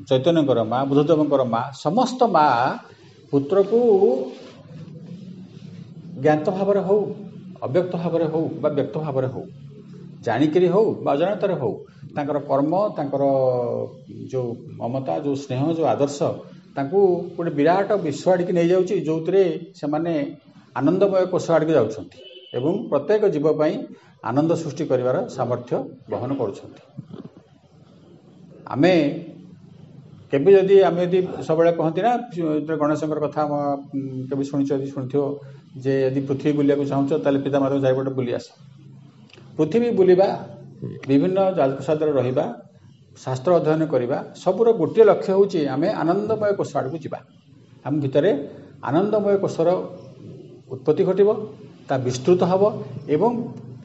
ଚୈତନ୍ୟଙ୍କର 0.09 0.59
ମା 0.71 0.77
ବୁଦ୍ଧଦେବଙ୍କର 0.89 1.41
ମା 1.53 1.61
ସମସ୍ତ 1.75 2.21
ମା 2.35 2.45
ପୁତ୍ରକୁ 3.33 3.79
ଜ୍ଞାତ 6.23 6.45
ଭାବରେ 6.57 6.81
ହଉ 6.87 6.99
ଅବ୍ୟକ୍ତ 7.65 7.93
ଭାବରେ 8.03 8.25
ହଉ 8.25 8.43
ବା 8.61 8.69
ବ୍ୟକ୍ତ 8.69 8.95
ଭାବରେ 9.05 9.27
ହଉ 9.27 9.43
ଜାଣିକିରି 10.21 10.67
ହଉ 10.67 10.87
ବା 11.03 11.09
ଅଜାଣତରେ 11.15 11.55
ହଉ 11.61 11.73
ତାଙ୍କର 12.15 12.37
କର୍ମ 12.49 12.73
ତାଙ୍କର 12.97 13.23
ଯେଉଁ 14.31 14.49
ମମତା 14.77 15.13
ଯେଉଁ 15.25 15.35
ସ୍ନେହ 15.35 15.61
ଯେଉଁ 15.77 15.87
ଆଦର୍ଶ 15.93 16.19
ତାଙ୍କୁ 16.75 16.99
ଗୋଟେ 17.35 17.51
ବିରାଟ 17.59 17.89
ବିଶ୍ୱ 18.05 18.29
ଆଡ଼ିକି 18.33 18.53
ନେଇଯାଉଛି 18.59 18.95
ଯେଉଁଥିରେ 19.07 19.43
ସେମାନେ 19.79 20.13
ଆନନ୍ଦମୟ 20.75 21.25
କୋଷ 21.33 21.45
ଆଡ଼ିକି 21.55 21.73
ଯାଉଛନ୍ତି 21.77 22.17
ଏବଂ 22.57 22.73
ପ୍ରତ୍ୟେକ 22.91 23.23
ଜୀବ 23.35 23.47
ପାଇଁ 23.59 23.75
ଆନନ୍ଦ 24.29 24.51
ସୃଷ୍ଟି 24.63 24.83
କରିବାର 24.91 25.15
ସାମର୍ଥ୍ୟ 25.37 25.73
ବହନ 26.11 26.31
କରୁଛନ୍ତି। 26.39 26.81
ଆମେ 28.73 28.93
କେବେ 30.31 30.49
ଯଦି 30.55 30.75
ଆମେ 30.89 31.01
ଯଦି 31.05 31.19
ସବୁବେଳେ 31.47 31.71
କହନ୍ତି 31.79 32.01
ନା 32.05 32.11
ଗଣେଶଙ୍କର 32.81 33.19
କଥା 33.25 33.41
କେବେ 34.29 34.43
ଶୁଣିଛ 34.49 34.69
ଯଦି 34.73 34.87
ଶୁଣିଥିବ 34.93 35.23
ଯେ 35.83 35.93
ଯଦି 36.05 36.21
ପୃଥିବୀ 36.27 36.53
ବୁଲିବାକୁ 36.59 36.83
ଚାହୁଁଛ 36.91 37.11
ତାହେଲେ 37.23 37.39
ପିତାମାତାଙ୍କୁ 37.45 37.83
ଚାରିପଟେ 37.85 38.11
ବୁଲି 38.17 38.31
ଆସ। 38.37 38.45
ପୃଥିବୀ 39.57 39.89
ବୁଲିବା 39.99 40.27
ବିଭିନ୍ନ 41.09 41.39
ରାଜପ୍ରସାଦରେ 41.59 42.11
ରହିବା 42.19 42.45
ଶାସ୍ତ୍ର 43.17 43.51
ଅଧ୍ୟୟନ 43.59 43.83
କରିବା 43.93 44.17
ସବୁର 44.43 44.67
ଗୋଟିଏ 44.79 45.03
ଲକ୍ଷ୍ୟ 45.09 45.29
ହେଉଛି 45.35 45.59
ଆମେ 45.75 45.87
ଆନନ୍ଦମୟ 46.01 46.51
କୋଷ 46.59 46.71
ଆଡ଼କୁ 46.79 46.97
ଯିବା। 47.05 47.19
ଆମ 47.85 47.93
ଭିତରେ 48.03 48.31
ଆନନ୍ଦମୟ 48.89 49.35
କୋଷର 49.43 49.69
ଉତ୍ପତ୍ତି 50.73 51.03
ଘଟିବ 51.09 51.29
ତା 51.87 51.95
ବିସ୍ତୃତ 52.05 52.41
ହେବ 52.51 52.63
ଏବଂ 53.15 53.31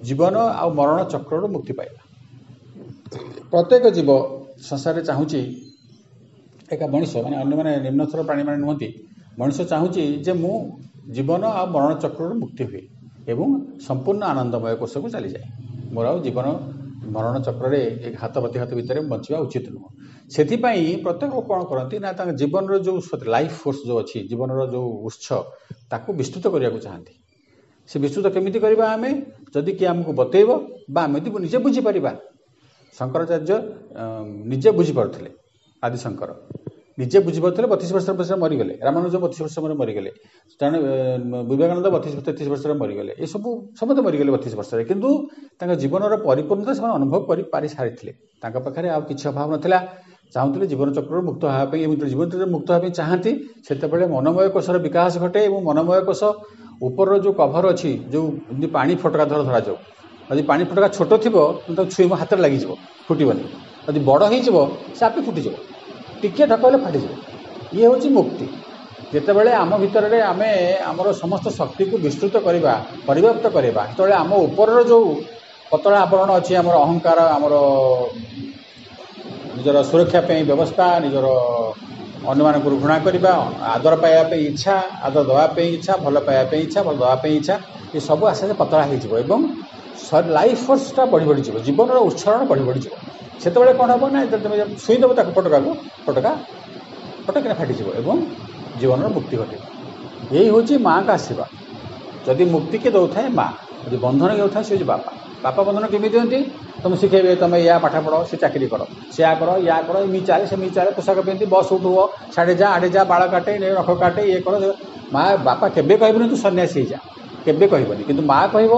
ଜୀବନ 0.09 0.37
ଆଉ 0.63 0.69
ମରଣ 0.79 0.99
ଚକ୍ରରୁ 1.13 1.47
ମୁକ୍ତି 1.55 1.73
ପାଇବା। 1.79 2.01
ପ୍ରତ୍ୟେକ 3.53 3.85
ଜୀବ 3.97 4.11
ସଂସାରରେ 4.69 5.03
ଚାହୁଁଛି 5.09 5.41
ଏକା 6.75 6.87
ମଣିଷ 6.95 7.13
ମାନେ 7.25 7.37
ଅନ୍ୟମାନେ 7.43 7.71
ନିମ୍ନଥର 7.87 8.21
ପ୍ରାଣୀମାନେ 8.29 8.59
ନୁହନ୍ତି 8.65 8.89
ମଣିଷ 9.41 9.59
ଚାହୁଁଛି 9.73 10.03
ଯେ 10.25 10.33
ମୁଁ 10.43 10.55
ଜୀବନ 11.17 11.43
ଆଉ 11.59 11.67
ମରଣ 11.75 11.93
ଚକ୍ରରୁ 12.05 12.35
ମୁକ୍ତି 12.43 12.65
ହୁଏ 12.71 12.83
ଏବଂ 13.33 13.49
ସମ୍ପୂର୍ଣ୍ଣ 13.87 14.23
ଆନନ୍ଦମୟ 14.33 14.75
କୋଷକୁ 14.81 15.09
ଚାଲିଯାଏ। 15.15 15.47
ମୋର 15.95 16.05
ଆଉ 16.11 16.19
ଜୀବନ 16.27 16.47
ମରଣ 17.15 17.35
ଚକ୍ରରେ 17.47 17.81
ଏ 18.05 18.09
ଘାତ 18.21 18.35
ପ୍ରତିଘାତ 18.43 18.71
ଭିତରେ 18.79 19.01
ବଞ୍ଚିବା 19.11 19.39
ଉଚିତ 19.47 19.67
ନୁହଁ। 19.75 19.89
ସେଥିପାଇଁ 20.35 20.85
ପ୍ରତ୍ୟେକ 21.05 21.33
କ'ଣ 21.49 21.61
କରନ୍ତି 21.71 21.97
ନା 22.05 22.11
ତାଙ୍କ 22.19 22.31
ଜୀବନର 22.41 22.75
ଯେଉଁ 22.87 22.99
ଲାଇଫ୍ 23.35 23.57
ଫୋର୍ସ 23.61 23.81
ଯେଉଁ 23.89 23.99
ଅଛି 24.03 24.19
ଜୀବନର 24.31 24.61
ଯେଉଁ 24.73 24.89
ଉତ୍ସ 25.09 25.27
ତାକୁ 25.91 26.09
ବିସ୍ତୃତ 26.21 26.45
କରିବାକୁ 26.55 26.79
ଚାହାନ୍ତି। 26.87 27.15
ସେ 27.91 27.97
ବିସ୍ତୃତ 28.05 28.27
କେମିତି 28.35 28.59
କରିବା 28.65 28.85
ଆମେ? 28.95 29.11
ଯଦି 29.55 29.73
କିଏ 29.79 29.89
ଆମକୁ 29.93 30.13
ବତେଇବ 30.21 30.51
ବା 30.95 31.01
ଆମେ 31.07 31.19
ଯଦି 31.21 31.29
ନିଜେ 31.45 31.59
ବୁଝିପାରିବା। 31.67 32.13
ଶଙ୍କରାଚାର୍ଯ୍ୟ 32.97 33.57
ନିଜେ 34.51 34.71
ବୁଝିପାରୁଥିଲେ 34.79 35.31
ଆଦିଶଙ୍କର। 35.83 36.31
ନିଜେ 36.99 37.19
ବୁଝିପାରୁଥିଲେ 37.27 37.69
ବତିଶ 37.73 37.91
ବର୍ଷ 37.97 38.09
ବୟସରେ 38.19 38.39
ମରିଗଲେ। 38.45 38.75
ରାମାନୁଜ 38.87 39.15
ବତିଶ 39.25 39.39
ବର୍ଷ 39.45 39.55
ସମୟରେ 39.59 39.75
ମରିଗଲେ 39.81 40.11
ତେଣୁ 40.61 40.77
ଏ, 40.83 40.95
ବିବେକାନନ୍ଦ 41.51 41.89
ବତିଶ 41.97 42.15
ତେତିଶ 42.27 42.47
ବର୍ଷରେ 42.53 42.75
ମରିଗଲେ 42.83 43.13
ଏସବୁ 43.25 43.49
ସମସ୍ତେ 43.81 44.01
ମରିଗଲେ 44.07 44.31
ବତିଶ 44.37 44.53
ବର୍ଷରେ। 44.61 44.83
କିନ୍ତୁ 44.91 45.09
ତାଙ୍କ 45.59 45.73
ଜୀବନର 45.83 46.15
ପରିପୂର୍ଣ୍ଣତା 46.29 46.73
ସେମାନେ 46.79 46.95
ଅନୁଭବ 46.99 47.21
କରିପାରି 47.31 47.67
ସାରିଥିଲେ। 47.77 48.13
ତାଙ୍କ 48.43 48.57
ପାଖରେ 48.67 48.89
ଆଉ 48.95 49.03
କିଛି 49.09 49.25
ଅଭାବ 49.31 49.47
ନଥିଲା। 49.55 49.79
ଚାହୁଁଥିଲେ 50.35 50.67
ଜୀବନ 50.73 50.89
ଚକ୍ରରୁ 50.99 51.21
ମୁକ୍ତ 51.29 51.43
ହେବା 51.55 51.67
ପାଇଁ 51.71 51.81
ଏବଂ 51.87 51.95
ଜୀବନ 52.13 52.27
ଚକ୍ରରୁ 52.33 52.51
ମୁକ୍ତ 52.57 52.69
ହେବା 52.75 52.81
ପାଇଁ 52.85 52.93
ଚାହାନ୍ତି। 52.99 53.33
ସେତେବେଳେ 53.67 54.05
ମନୋମୟ 54.15 54.49
କୋଷର 54.55 54.77
ବିକାଶ 54.87 55.13
ଘଟେ 55.23 55.41
ଏବଂ 55.49 55.61
ମନୋମୟ 55.69 56.01
କୋଷ 56.09 56.23
ଉପରର 56.89 57.15
ଯେଉଁ 57.25 57.35
କଭର 57.41 57.65
ଅଛି 57.73 57.91
ଯେଉଁ 58.13 58.27
ଯେମିତି 58.49 58.69
ପାଣି 58.77 58.93
ଫଟକା 59.03 59.25
ଧର 59.31 59.41
ଧରାଯାଉ। 59.49 59.77
ଯଦି 60.29 60.43
ପାଣି 60.51 60.63
ଫଟକା 60.69 60.89
ଛୋଟ 60.97 61.13
ଥିବ 61.25 61.37
ତାକୁ 61.77 61.89
ଛୁଇଁ 61.95 62.07
ମୋ 62.11 62.17
ହାତରେ 62.21 62.41
ଲାଗିଯିବ 62.45 62.73
ଫୁଟିବନି। 63.09 63.45
ଯଦି 63.87 64.01
ବଡ଼ 64.09 64.23
ହେଇଯିବ 64.33 64.57
ସେ 64.99 65.03
ଆପେ 65.09 65.21
ଫୁଟିଯିବ। 65.27 65.55
ଟିକିଏ 66.23 66.47
ଢକ 66.49 66.63
ହେଲେ 66.65 66.79
ଫାଟିଯିବ। 66.83 67.13
ଇଏ 67.73 67.85
ହେଉଛି 67.85 68.09
ମୁକ୍ତି। 68.13 68.47
ଯେତେବେଳେ 69.13 69.53
ଆମ 69.57 69.73
ଭିତରେ 69.83 70.19
ଆମେ 70.25 70.51
ଆମର 70.85 71.09
ସମସ୍ତ 71.17 71.47
ଶକ୍ତିକୁ 71.53 71.95
ବିସ୍ତୃତ 72.01 72.35
କରିବା 72.43 72.73
ପରିବ୍ୟାପ୍ତ 73.05 73.47
କରିବା 73.53 73.83
ସେତେବେଳେ 73.89 74.15
ଆମ 74.17 74.33
ଉପରର 74.47 74.81
ଯେଉଁ 74.87 75.11
ପତଳା 75.73 75.99
ଆବରଣ 76.03 76.31
ଅଛି 76.37 76.53
ଆମର 76.57 76.77
ଅହଙ୍କାର 76.81 77.19
ଆମର 77.33 77.55
ନିଜର 79.55 79.77
ସୁରକ୍ଷା 79.87 80.21
ପାଇଁ 80.25 80.41
ବ୍ୟବସ୍ଥା 80.47 80.87
ନିଜର 81.01 81.27
ଅନ୍ୟମାନଙ୍କୁ 82.27 82.71
ଘୃଣା 82.77 82.97
କରିବା 83.01 83.33
ଆଦର 83.69 83.95
ପାଇବା 83.97 84.23
ପାଇଁ 84.27 84.43
ଇଚ୍ଛା 84.45 84.75
ଆଦର 85.03 85.23
ଦେବା 85.25 85.45
ପାଇଁ 85.53 85.69
ଇଚ୍ଛା 85.73 85.97
ଭଲ 86.01 86.23
ପାଇବା 86.23 86.45
ପାଇଁ 86.49 86.61
ଇଚ୍ଛା 86.63 86.81
ଭଲ 86.83 86.95
ଦେବା 86.97 87.15
ପାଇଁ 87.19 87.35
ଇଚ୍ଛା 87.35 87.57
ଏସବୁ 87.95 88.25
ଆସ୍ତେ 88.27 88.45
ଆସ୍ତେ 88.45 88.57
ପତଳା 88.57 88.85
ହେଇଯିବ 88.87 89.13
ଏବଂ 89.21 89.41
ଲାଇଫ୍ 90.33 90.61
ଫୋର୍ସଟା 90.63 91.03
ବଢ଼ି 91.11 91.27
ବଢ଼ିଯିବ 91.27 91.57
ଜୀବନର 91.65 91.99
ଉଚ୍ଚାରଣ 92.05 92.43
ବଢ଼ି 92.47 92.65
ବଢ଼ିଯିବ। 92.65 92.95
ସେତେବେଳେ 93.41 93.73
କ'ଣ 93.79 93.91
ହେବ 93.95 94.05
ନା 94.15 94.19
ଯେତେବେଳେ 94.25 94.65
ତୁମେ 94.65 94.77
ଛୁଇଁଦେବ 94.85 95.11
ତାକୁ 95.19 95.31
ଫଟକାକୁ 95.37 95.71
ଫଟକା 96.07 96.33
ଫଟକିନା 97.27 97.55
ଫାଟିଯିବ 97.61 97.89
ଏବଂ 98.01 98.17
ଜୀବନର 98.81 99.09
ମୁକ୍ତି 99.17 99.37
ଘଟିବ। 99.37 99.63
ଏଇ 100.31 100.47
ହେଉଛି 100.51 100.75
ମାଆଙ୍କ 100.87 101.09
ଆଶୀର୍ବାଦ। 101.11 101.51
ଯଦି 102.27 102.45
ମୁକ୍ତି 102.55 102.77
କିଏ 102.83 102.91
ଦେଉଥାଏ 102.97 103.29
ମା 103.35 103.47
ଯଦି 103.85 103.97
ବନ୍ଧନ 104.05 104.29
କିଏ 104.29 104.41
ଦେଉଥାଏ 104.41 104.65
ସେ 104.65 104.73
ହେଉଛି 104.75 104.87
ବାପା। 104.93 105.11
ବାପା 105.45 105.61
ବନ୍ଧନ 105.69 105.85
କେମିତି 105.93 106.13
ଦିଅନ୍ତି? 106.15 106.39
ତୁମେ 106.83 106.97
ଶିଖେଇବେ 107.01 107.33
ତୁମେ 107.37 107.59
ୟା 107.67 107.77
ପାଠ 107.85 107.95
ପଢ଼ 108.05 108.15
ସେ 108.31 108.37
ଚାକିରି 108.37 108.67
କର। 108.73 108.83
ସେୟା 109.11 109.33
କର 109.41 109.51
ୟା 109.67 109.77
କର 109.87 109.97
ଏମିତି 110.07 110.27
ଚାଲେ 110.27 110.45
ସେମିତି 110.47 110.75
ଚାଲେ 110.79 110.91
ପୋଷାକ 110.99 111.19
ପିନ୍ଧି 111.29 111.47
ବସ୍ 111.55 111.71
ଉଠୁବ 111.75 111.97
ସାଡ଼େ 112.35 112.55
ଯା 112.61 112.67
ଆଡ଼େ 112.77 112.89
ଯା 112.95 113.03
ବାଳ 113.13 113.23
କାଟେ 113.33 113.53
ନେ 113.63 113.69
ନଖ 113.79 113.89
କାଟେ 114.03 114.23
ଇଏ 114.31 114.41
କର 114.47 114.55
ସେ- 114.63 114.77
ମା 115.13 115.23
ବାପା 115.45 115.67
କେବେ 115.77 115.95
କହିବନି 116.03 116.27
ତୁ 116.31 116.37
ସନ୍ନ୍ୟାସୀ 116.45 116.77
ହେଇଯା। 116.81 116.99
କେବେ 117.47 117.67
କହିବନି। 117.71 118.03
କିନ୍ତୁ 118.09 118.23
ମା 118.27 118.39
କହିବ 118.53 118.73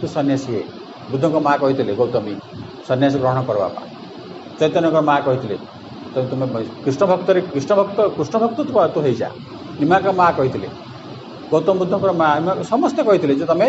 ତୁ 0.00 0.06
ସନ୍ନ୍ୟାସୀ 0.08 0.50
ହେ। 0.54 0.62
ବୁଦ୍ଧଙ୍କ 1.08 1.36
ମା 1.46 1.52
କହିଥିଲେ 1.62 1.92
ଗୌତମୀ 1.96 2.34
ସନ୍ନ୍ୟାସ 2.88 3.14
ଗ୍ରହଣ 3.22 3.38
କର 3.48 3.56
ବାପା। 3.64 3.82
ଚୈତନ୍ୟଙ୍କ 4.58 4.98
ମା 5.08 5.16
କହିଥିଲେ 5.26 5.56
ତୁମେ 6.30 6.46
କୃଷ୍ଣ 6.84 7.02
ଭକ୍ତରେ 7.10 7.40
କୃଷ୍ଣ 7.52 7.72
ଭକ୍ତ 7.78 7.98
କୃଷ୍ଣ 8.16 8.34
ଭକ୍ତ 8.42 8.58
ତୁ 8.94 8.98
ହେଇଯା। 9.06 9.28
ନିମାଙ୍କ 9.80 10.08
ମା 10.20 10.26
କହିଥିଲେ 10.38 10.68
ଗୌତମ 11.52 11.74
ବୁଦ୍ଧଙ୍କର 11.80 12.12
ମା 12.20 12.28
ସମସ୍ତେ 12.72 13.00
କହିଥିଲେ 13.08 13.34
ଯେ 13.40 13.46
ତମେ 13.52 13.68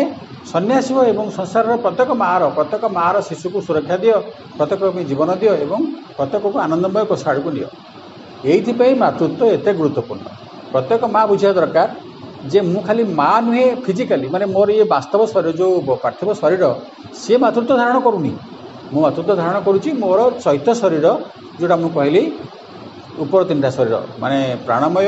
ସନ୍ନ୍ୟାସୀ 0.52 0.90
ହୁଅ 0.94 1.04
ଏବଂ 1.12 1.26
ସଂସାରର 1.38 1.72
ପ୍ରତ୍ୟେକ 1.84 2.10
ମାଆର 2.22 2.42
ପ୍ରତ୍ୟେକ 2.56 2.82
ମାଆର 2.96 3.16
ଶିଶୁକୁ 3.28 3.58
ସୁରକ୍ଷା 3.66 3.96
ଦିଅ 4.02 4.14
ପ୍ରତ୍ୟେକ 4.58 4.80
ପାଇଁ 4.94 5.04
ଜୀବନ 5.10 5.30
ଦିଅ 5.40 5.52
ଏବଂ 5.64 5.80
ପ୍ରତ୍ୟେକକୁ 6.16 6.56
ଆନନ୍ଦମୟ 6.64 7.04
କୋଷ 7.10 7.22
ଆଡ଼କୁ 7.30 7.50
ନିଅ। 7.56 7.68
ଏଇଥିପାଇଁ 8.52 8.94
ମାତୃତ୍ୱ 9.02 9.42
ଏତେ 9.56 9.70
ଗୁରୁତ୍ୱପୂର୍ଣ୍ଣ। 9.78 10.26
ପ୍ରତ୍ୟେକ 10.72 11.02
ମା 11.14 11.20
ବୁଝିବା 11.30 11.52
ଦରକାର 11.58 11.88
ଯେ 12.52 12.60
ମୁଁ 12.72 12.80
ଖାଲି 12.86 13.02
ମା 13.18 13.30
ନୁହେଁ 13.46 13.66
ଫିଜିକାଲି 13.84 14.26
ମାନେ 14.34 14.46
ମୋର 14.54 14.68
ଇଏ 14.76 14.84
ବାସ୍ତବ 14.94 15.20
ଶରୀର 15.32 15.52
ଯେଉଁ 15.60 15.74
ପାର୍ଥିବ 16.04 16.28
ଶରୀର 16.42 16.64
ସିଏ 17.20 17.36
ମାତୃତ୍ୱ 17.44 17.78
ଧାରଣ 17.80 17.96
କରୁନି। 18.06 18.32
ମୁଁ 18.92 19.00
ମାତୃତ୍ୱ 19.04 19.38
ଧାରଣ 19.40 19.56
କରୁଛି 19.66 19.90
ମୋର 20.02 20.20
ଚୈତ୍ୟ 20.38 20.70
ଶରୀର 20.80 21.06
ଯେଉଁଟା 21.58 21.76
ମୁଁ 21.82 21.90
କହିଲି 21.96 22.22
ଉପର 23.22 23.40
ତିନିଟା 23.48 23.70
ଶରୀର 23.76 23.94
ମାନେ 24.22 24.38
ପ୍ରାଣମୟ 24.66 25.06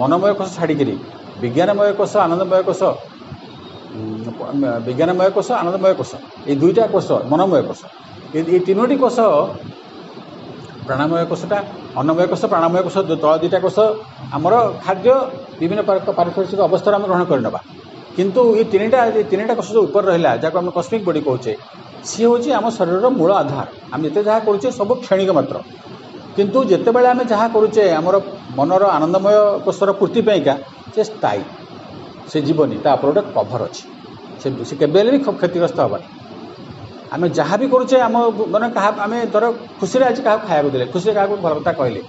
ମନୋମୟ 0.00 0.32
କୋଷ 0.38 0.48
ଛାଡ଼ିକିରି 0.58 0.94
ବିଜ୍ଞାନମୟ 1.42 1.90
କୋଷ 1.98 2.12
ଆନନ୍ଦମୟ 2.24 2.62
କୋଷ 2.68 2.82
ବିଜ୍ଞାନମୟ 4.86 5.28
କୋଷ 5.36 5.48
ଆନନ୍ଦମୟ 5.60 5.92
କୋଷ 6.00 6.12
ଏଇ 6.48 6.54
ଦୁଇଟା 6.62 6.84
କୋଷ 6.94 7.08
ମନୋମୟ 7.30 7.62
କୋଷ 7.68 7.80
ଏଇ 8.34 8.58
ତିନୋଟି 8.66 8.96
କୋଷ 9.02 9.18
ପ୍ରାଣମୟ 10.86 11.22
କୋଷଟା 11.30 11.58
ଅନ୍ନମୟ 12.00 12.26
କୋଷ 12.32 12.42
ପ୍ରାଣମୟ 12.52 12.80
କୋଷ 12.86 12.96
ତଳ 13.14 13.32
ଦୁଇଟା 13.42 13.58
କୋଷ 13.64 13.78
ଆମର 14.36 14.54
ଖାଦ୍ୟ 14.84 15.08
ବିଭିନ୍ନ 15.58 15.80
ପାର- 15.88 16.14
ପାରିପାର୍ଶ୍ୱିକ 16.18 16.60
ଅବସ୍ଥାରେ 16.68 16.94
ଆମେ 16.98 17.06
ଗ୍ରହଣ 17.10 17.22
କରିନେବା। 17.30 17.60
କିନ୍ତୁ 18.16 18.40
ଏଇ 18.58 18.64
ତିନିଟା 18.72 18.98
ତିନିଟା 19.30 19.54
କୋଷ 19.58 19.68
ଯେଉଁ 19.74 19.84
ଉପରେ 19.88 20.04
ରହିଲା 20.10 20.30
ଯାହାକୁ 20.42 20.56
ଆମେ 20.60 20.70
କସ୍ମିକ 20.78 21.02
ବଡି 21.08 21.20
କହୁଛେ 21.28 21.52
ସିଏ 22.04 22.26
ହେଉଛି 22.26 22.50
ଆମ 22.52 22.66
ଶରୀରର 22.70 23.06
ମୂଳ 23.18 23.30
ଆଧାର। 23.34 23.66
ଆମେ 23.92 24.02
ଯେତେ 24.06 24.20
ଯାହା 24.28 24.40
କରୁଛେ 24.46 24.68
ସବୁ 24.70 24.92
କ୍ଷଣିକ 25.02 25.30
ମାତ୍ର। 25.32 25.56
କିନ୍ତୁ 26.36 26.58
ଯେତେବେଳେ 26.70 27.08
ଆମେ 27.08 27.24
ଯାହା 27.24 27.46
କରୁଛେ 27.48 27.82
ଆମର 27.92 28.16
ମନର 28.56 28.84
ଆନନ୍ଦମୟ 28.90 29.36
କୋଷର 29.64 29.90
ପୂର୍ତ୍ତି 30.00 30.20
ପାଇଁକା 30.28 30.54
ସେ 30.94 31.02
ସ୍ଥାୟୀ। 31.04 31.42
ସେ 32.30 32.38
ଯିବନି 32.40 32.76
ତା 32.84 32.90
ଉପରେ 32.96 33.10
ଗୋଟେ 33.12 33.22
କଭର 33.36 33.60
ଅଛି। 33.64 33.82
ସେ 34.40 34.46
ସେ 34.64 34.74
କେବେ 34.76 34.98
ହେଲେ 35.00 35.10
ବି 35.10 35.18
କ୍ଷ- 35.18 35.38
କ୍ଷତିଗ୍ରସ୍ତ 35.40 35.78
ହେବନି। 35.80 36.06
ଆମେ 37.12 37.26
ଯାହା 37.30 37.56
ବି 37.56 37.66
କରୁଛେ 37.68 37.96
ଆମ 38.00 38.16
ମାନେ 38.52 38.66
କାହା 38.70 38.90
ଆମେ 39.04 39.18
ଧର 39.34 39.44
ଖୁସିରେ 39.80 40.04
ଆଜି 40.04 40.20
କାହାକୁ 40.22 40.44
ଖାଇବାକୁ 40.48 40.70
ଦେଲେ 40.74 40.86
ଖୁସିରେ 40.92 41.12
କାହାକୁ 41.14 41.34
ଭଲ 41.44 41.52
କଥା 41.58 41.72
କହିଲେ। 41.80 42.00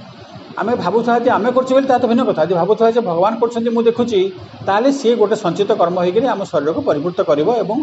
ଆମେ 0.57 0.73
ଭାବୁଥିବା 0.75 1.17
ଯେ 1.19 1.29
ଆମେ 1.31 1.49
କରୁଛୁ 1.51 1.71
ବୋଲି 1.75 1.87
ତା 1.87 1.95
ତ 1.97 2.05
ଭିନ୍ନ 2.11 2.23
କଥା। 2.29 2.41
ଯଦି 2.45 2.55
ଭାବୁଥିବା 2.55 2.89
ଯେ 2.91 3.01
ଭଗବାନ 3.01 3.33
କରୁଛନ୍ତି 3.41 3.69
ମୁଁ 3.75 3.83
ଦେଖୁଛି 3.83 4.19
ତାହେଲେ 4.67 4.89
ସିଏ 4.99 5.13
ଗୋଟେ 5.15 5.35
ସଞ୍ଚିତ 5.35 5.71
କର୍ମ 5.81 5.97
ହେଇକିରି 6.05 6.27
ଆମ 6.27 6.41
ଶରୀରକୁ 6.51 6.81
ପରିବୃତ 6.89 7.19
କରିବ 7.29 7.49
ଏବଂ 7.63 7.77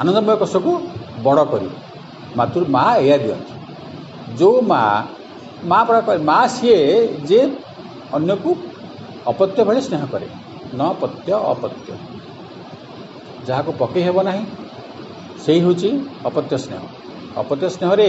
ଆନନ୍ଦମୟ 0.00 0.34
କୋଷକୁ 0.42 0.72
ବଡ଼ 1.24 1.40
କରିବ 1.52 1.72
ମାତୃ 2.38 2.64
ମା 2.74 2.84
ଏଇଆ 3.00 3.16
ଦିଅନ୍ତି। 3.22 3.52
ଯେଉଁ 4.38 4.58
ମା 4.70 4.82
ମା 5.70 5.78
ପରା 5.88 6.00
କହେ 6.06 6.18
ମା 6.28 6.38
ସିଏ 6.54 6.78
ଯେ 7.28 7.40
ଅନ୍ୟକୁ 8.16 8.50
ଅପତ୍ୟ 9.32 9.60
ଭଳି 9.68 9.80
ସ୍ନେହ 9.86 10.02
କରେ। 10.12 10.26
ନ 10.78 10.82
ପତ୍ୟ 11.00 11.28
ଅପତ୍ୟ। 11.52 11.90
ଯାହାକୁ 13.48 13.70
ପକେଇ 13.80 14.02
ହେବ 14.06 14.18
ନାହିଁ 14.28 14.42
ସେଇ 15.44 15.58
ହେଉଛି 15.64 15.90
ଅପତ୍ୟ 16.28 16.54
ସ୍ନେହ। 16.64 16.82
ଅପତ୍ୟ 17.40 17.66
ସ୍ନେହରେ 17.76 18.08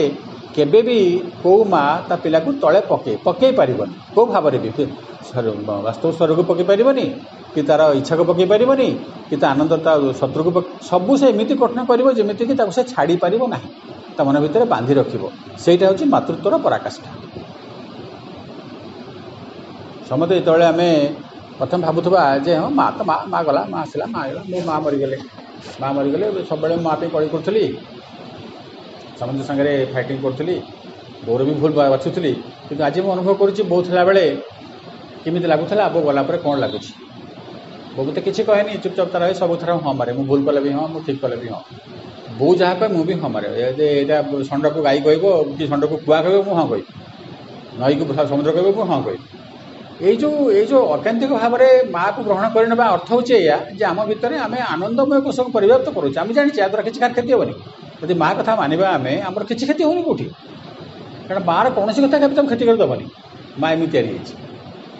କେବେ 0.56 0.80
ବି 0.88 0.98
କେଉଁ 1.44 1.60
ମା 1.74 1.84
ତା 2.08 2.16
ପିଲାକୁ 2.24 2.50
ତଳେ 2.62 2.80
ପକେଇ 2.92 3.16
ପକେଇ 3.28 3.52
ପାରିବନି। 3.60 3.94
କେଉଁ 4.16 4.26
ଭାବରେ 4.34 4.58
ବି 4.64 4.70
ଫି- 4.78 4.94
ଶରୀର- 5.28 5.82
ବାସ୍ତବ 5.86 6.10
ସ୍ୱରକୁ 6.18 6.42
ପକେଇ 6.50 6.66
ପାରିବନି। 6.72 7.06
କି 7.56 7.62
ତାର 7.68 7.82
ଇଚ୍ଛାକୁ 8.00 8.24
ପକେଇ 8.28 8.48
ପାରିବନି 8.52 8.88
କି 9.32 9.36
ତା 9.38 9.48
ଆନନ୍ଦ 9.50 9.74
ତା 9.86 9.94
ଶତ୍ରୁକୁ 10.20 10.52
ପକେ- 10.58 10.74
ସବୁ 10.84 11.18
ସେ 11.18 11.26
ଏମିତି 11.30 11.58
କଠିନ 11.58 11.86
କରିବ 11.88 12.14
ଯେମିତିକି 12.18 12.54
ତାକୁ 12.58 12.72
ସେ 12.72 12.84
ଛାଡ଼ି 12.92 13.16
ପାରିବ 13.24 13.50
ନାହିଁ। 13.50 13.70
ତା 14.18 14.22
ମନ 14.24 14.42
ଭିତରେ 14.44 14.66
ବାନ୍ଧି 14.70 14.94
ରଖିବ। 14.98 15.24
ସେଇଟା 15.60 15.86
ହେଉଛି 15.88 16.06
ମାତୃତ୍ୱର 16.10 16.62
ପରାକାଷ୍ଠା। 16.64 17.12
ସମସ୍ତେ 20.08 20.36
ଯେତେବେଳେ 20.38 20.66
ଆମେ 20.66 20.88
ପ୍ରଥମେ 21.60 21.82
ଭାବୁଥିବା 21.84 22.22
ଯେ 22.46 22.54
ହଁ 22.58 22.70
ମା 22.78 22.86
ତ 22.94 23.00
ମା 23.06 23.16
ମା 23.28 23.40
ଗଲା 23.48 23.62
ମା 23.70 23.78
ଆସିଲା 23.82 24.06
ମା 24.12 24.22
ଗଲା 24.28 24.42
ମୋ 24.50 24.60
ମା 24.68 24.76
ମରିଗଲେ। 24.86 25.18
ମା 25.80 25.90
ମରିଗଲେ 25.94 26.26
ସବୁବେଳେ 26.44 26.76
ମୁଁ 26.78 26.86
ମା 26.88 26.94
ପାଇଁ 27.00 27.10
କଳି 27.14 27.28
କରୁଥିଲି। 27.34 27.66
ସମସ୍ତଙ୍କ 29.18 29.46
ସାଙ୍ଗରେ 29.48 29.74
ଫାଇଟିଂ 29.94 30.18
କରୁଥିଲି। 30.22 30.56
ବୋଉର 31.24 31.42
ବି 31.48 31.54
ଭୁଲ 31.58 31.72
ବାଛୁଥିଲି। 31.94 32.32
କିନ୍ତୁ 32.68 32.84
ଆଜି 32.84 33.00
ମୁଁ 33.06 33.12
ଅନୁଭବ 33.14 33.34
କରୁଛି 33.38 33.62
ବୋଉ 33.70 33.82
ଥିଲାବେଳେ 33.84 34.26
କେମିତି 35.26 35.48
ଲାଗୁଥିଲା 35.48 35.86
ବୋଉ 35.94 36.04
ଗଲା 36.06 36.24
ପରେ 36.28 36.38
କ'ଣ 36.44 36.56
ଲାଗୁଛି? 36.60 36.92
ବୋଉ 37.92 38.04
ମୋତେ 38.08 38.22
କିଛି 38.22 38.44
କହେନି 38.48 38.76
ଚୁପଚାପ 38.84 39.08
ତାର 39.14 39.22
ରହେ 39.24 39.34
ସବୁଥର 39.38 39.72
ହଁ 39.84 39.94
ମାରେ 39.94 40.12
ମୁଁ 40.14 40.24
ଭୁଲ 40.28 40.42
କଲେ 40.48 40.60
ବି 40.66 40.72
ହଁ 40.72 40.84
ମୁଁ 40.92 41.00
ଠିକ୍ 41.06 41.20
କଲେ 41.22 41.38
ବି 41.40 41.48
ହଁ 41.50 41.62
ବୋଉ 42.38 42.52
ଯାହା 42.56 42.74
କହେ 42.80 42.90
ମୁଁ 42.94 43.04
ବି 43.08 43.16
ହଁ 43.22 43.30
ମାରେ 43.30 43.48
ଏ 43.58 43.68
ଯେ 43.80 43.86
ଏଇଟା 43.96 44.18
ଷଣ୍ଢକୁ 44.50 44.80
ଗାଈ 44.82 45.00
କହିବ 45.08 45.26
କି 45.58 45.66
ଷଣ୍ଢକୁ 45.68 45.96
କୁଆ 46.06 46.20
କହିବ 46.26 46.40
ମୁଁ 46.48 46.56
ହଁ 46.60 46.66
କହିବି 46.72 46.88
ନଈକୁ 47.80 48.04
ସମୁଦ୍ର 48.32 48.52
କହିବ 48.58 48.70
ମୁଁ 48.78 48.86
ହଁ 48.92 49.00
କହିବି 49.08 49.26
ଏଇ 50.02 50.16
ଯେଉଁ 50.22 50.46
ଏଇ 50.52 50.66
ଯେଉଁ 50.66 50.84
ଅକାନ୍ତିକ 50.94 51.32
ଭାବରେ 51.42 51.68
ମାଆକୁ 51.92 52.20
ଗ୍ରହଣ 52.28 52.46
କରିନେବା 52.56 52.86
ଅର୍ଥ 52.96 53.10
ହେଉଛି 53.12 53.34
ଏଇଆ 53.40 53.58
ଯେ 53.78 53.84
ଆମ 53.86 54.00
ଭିତରେ 54.12 54.36
ଆମେ 54.46 54.60
ଆନନ୍ଦମୟ 54.68 55.20
କୋଷକୁ 55.26 55.50
ପରିବ୍ୟାପ୍ତ 55.58 55.88
କରୁଛେ 55.98 56.18
ଆମେ 56.24 56.32
ଜାଣିଛେ 56.34 56.60
ଏହା 56.62 56.70
ଦ୍ୱାରା 56.70 56.84
କିଛି 56.88 57.00
କ୍ଷତି 57.08 57.32
ହେବନି 57.34 57.54
ଯଦି 58.02 58.14
ମା 58.22 58.30
କଥା 58.38 58.54
ମାନିବା 58.62 58.88
ଆମେ 58.98 59.14
ଆମର 59.28 59.44
କିଛି 59.50 59.64
କ୍ଷତି 59.68 59.84
ହେଉନି 59.84 60.02
କେଉଁଠି 60.08 60.26
କାରଣ 61.28 61.42
ମାଆର 61.50 61.68
କୌଣସି 61.78 62.00
କଥା 62.06 62.18
କେବେ 62.24 62.34
ତମେ 62.38 62.48
କ୍ଷତି 62.52 62.66
କରିଦେବନି 62.70 63.06
ମା 63.62 63.68
ଏମିତି 63.74 63.92
ତିଆରି 63.94 64.10
ହେଇଛି 64.14 64.34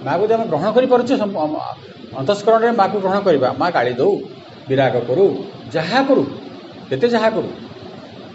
ମାଆକୁ 0.02 0.24
ଯଦି 0.26 0.34
ଆମେ 0.38 0.46
ଗ୍ରହଣ 0.52 0.68
କରିପାରୁଛେ 0.78 1.16
ସମ- 1.18 1.42
ଅମ- 1.46 1.66
ଅନ୍ତଃସ୍କରଣରେ 2.14 2.72
ମାଆକୁ 2.80 2.98
ଗ୍ରହଣ 3.04 3.18
କରିବା 3.28 3.50
ମା 3.60 3.68
ଗାଳି 3.72 3.94
ଦେଉ 3.94 4.14
ବିରାଗ 4.68 4.96
କରୁ 5.10 5.26
ଯାହା 5.74 6.00
କରୁ 6.08 6.24
ଯେତେ 6.92 7.08
ଯାହା 7.16 7.30
କରୁ 7.36 7.50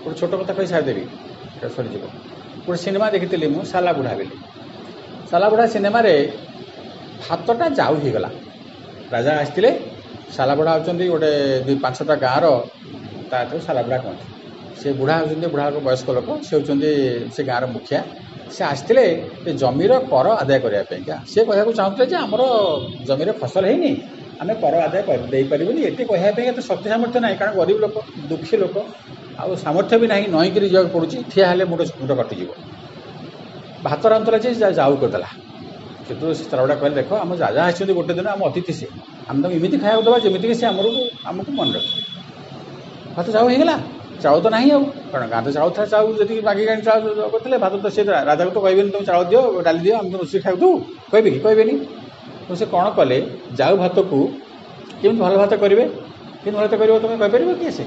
ଗୋଟେ 0.05 0.17
ଛୋଟ 0.21 0.33
କଥା 0.41 0.53
କହି 0.57 0.69
ସାରିଦେବି 0.73 1.05
ଏଇଟା 1.55 1.69
ସରିଯିବ। 1.69 2.05
ଗୋଟେ 2.67 2.79
ସିନେମା 2.83 3.07
ଦେଖିଥିଲି 3.15 3.47
ମୁଁ 3.55 3.63
ସାଲା 3.73 3.93
ବୁଢ଼ା 3.93 4.15
ବୋଲି। 4.19 4.37
ସାଲା 5.33 5.47
ବୁଢ଼ା 5.53 5.67
ସିନେମାରେ 5.75 6.15
ଭାତଟା 7.21 7.67
ଯାଉ 7.79 7.95
ହେଇଗଲା। 8.03 8.31
ରାଜା 9.11 9.33
ଆସିଥିଲେ 9.37 9.71
ସାଲାବୁଢ଼ା 10.31 10.73
ହେଉଛନ୍ତି 10.77 11.05
ଗୋଟେ 11.09 11.31
ଦୁଇ 11.67 11.77
ପାଞ୍ଚଟା 11.85 12.15
ଗାଁର 12.25 12.45
ତା 13.31 13.39
ତାକୁ 13.43 13.61
ସାଲାବୁଢ଼ା 13.67 13.99
କହନ୍ତି। 14.05 14.27
ସେ 14.77 14.89
ବୁଢ଼ା 14.93 15.15
ହେଉଛନ୍ତି 15.19 15.49
ବୁଢ଼ାଙ୍କ 15.53 15.79
ବୟସ୍କ 15.87 16.09
ଲୋକ 16.17 16.29
ସେ 16.47 16.53
ହେଉଛନ୍ତି 16.57 16.91
ସେ 17.35 17.43
ଗାଁର 17.45 17.65
ମୁଖିଆ। 17.75 18.01
ସେ 18.51 18.63
ଆସିଥିଲେ 18.65 19.05
ଏ 19.49 19.53
ଜମିର 19.55 19.93
କର 20.11 20.27
ଆଦାୟ 20.43 20.59
କରିବା 20.61 20.83
ପାଇଁକା 20.91 21.17
ସେ 21.27 21.41
କହିବାକୁ 21.49 21.73
ଚାହୁଁଥିଲେ 21.79 22.07
ଯେ 22.13 22.17
ଆମର 22.17 22.43
ଜମିରେ 23.09 23.33
ଫସଲ 23.41 23.65
ହେଇନି 23.71 23.91
ଆମେ 24.41 24.55
କର 24.63 24.75
ଆଦାୟ 24.87 25.03
କରି- 25.09 25.29
ଦେଇପାରିବୁନି। 25.33 25.81
ଏଠି 25.89 26.03
କହିବା 26.11 26.31
ପାଇଁ 26.37 26.47
ଏତେ 26.53 26.63
ଶକ୍ତି 26.63 26.89
ସାମର୍ଥ୍ୟ 26.93 27.19
ନାହିଁ 27.25 27.37
କାରଣ 27.41 27.53
ଗରିବ 27.61 27.79
ଲୋକ 27.85 27.97
ଦୁଃଖୀ 28.31 28.57
ଲୋକ 28.63 28.77
ଆଉ 29.39 29.51
ସାମର୍ଥ୍ୟ 29.65 29.97
ବି 30.03 30.07
ନାହିଁ 30.13 30.27
ନଈକିରି 30.35 30.67
ଯିବାକୁ 30.73 30.91
ପଡ଼ୁଛି 30.97 31.17
ଠିଆ 31.33 31.45
ହେଲେ 31.51 31.65
ମୁଣ୍ଡ 31.71 31.83
ମୁଣ୍ଡ 32.01 32.13
କଟିଯିବ। 32.21 32.51
ଭାତ 33.83 34.03
ରାନ୍ଧୁଥିଲା 34.13 34.39
ଯେ 34.45 34.51
ଯା- 34.63 34.75
ଯାଉ 34.79 34.93
କରିଦେଲା। 35.03 35.29
କିନ୍ତୁ 36.09 36.27
ସେ 36.39 36.45
ଚାଉଳଟା 36.51 36.75
କହିଲେ 36.81 36.97
ଦେଖ 37.01 37.11
ଆମ 37.25 37.31
ରାଜା 37.41 37.61
ଆସିଛନ୍ତି 37.69 37.95
ଗୋଟେ 37.99 38.13
ଦିନ 38.19 38.27
ଆମ 38.35 38.41
ଅତିଥି 38.51 38.73
ସେ 38.81 38.87
ଆମେ 39.29 39.39
ତାଙ୍କୁ 39.43 39.57
ଏମିତି 39.59 39.77
ଖାଇବାକୁ 39.83 40.05
ଦେବା 40.07 40.19
ଯେମିତିକି 40.25 40.55
ସେ 40.61 40.67
ଆମକୁ 40.67 40.91
ଆମକୁ 41.31 41.51
ମନେ 41.59 41.73
ରଖିବେ। 41.77 42.03
ଭାତ 43.17 43.27
ଚାଉ 43.33 43.47
ହେଇଗଲା। 43.49 43.77
ଚାଉଳ 44.17 44.39
ତ 44.41 44.49
ନାହିଁ 44.51 44.69
ଆଉ 44.71 44.83
କାରଣ 45.07 45.27
ଗାଁରେ 45.31 45.51
ଚାଉଳ 45.53 45.71
ଥିଲା 45.73 45.87
ଚାଉଳ 45.93 46.13
ଯଦି 46.21 46.35
ମାଗିକି 46.43 46.71
ଆଣି 46.73 46.83
ଚାଉଳ 46.83 47.27
କରିଥିଲେ 47.27 47.57
ଭାତ 47.59 47.75
ତ 47.79 47.87
ସେ 47.91 48.03
ରାଜାକୁ 48.23 48.51
ତ 48.51 48.59
କହିବେନି 48.59 48.91
ତୁମେ 48.91 49.05
ଚାଉଳ 49.05 49.23
ଦିଅ 49.31 49.43
ଡାଲି 49.63 49.81
ଦିଅ 49.81 49.95
ଆମେ 49.99 50.09
ତ 50.13 50.15
ରୋଷେଇ 50.19 50.41
ଖାଇବୁ 50.43 50.69
କହିବେ 51.11 51.29
କି 51.31 51.41
କହିବେନି 51.41 51.75
ତ 52.49 52.51
ସେ 52.57 52.67
କ'ଣ 52.71 52.87
କଲେ 52.95 53.19
ଯାଉ 53.57 53.75
ଭାତକୁ 53.79 54.21
କେମିତି 54.97 55.21
ଭଲ 55.21 55.33
ଭାତ 55.37 55.53
କରିବେ? 55.59 55.85
କେମିତି 56.37 56.53
ଭଲ 56.53 56.65
ଭାତ 56.65 56.75
କରିବ 56.81 56.97
ତୁମେ 57.01 57.17
କହିପାରିବ 57.19 57.51
କି 57.59 57.73
ସେ? 57.73 57.85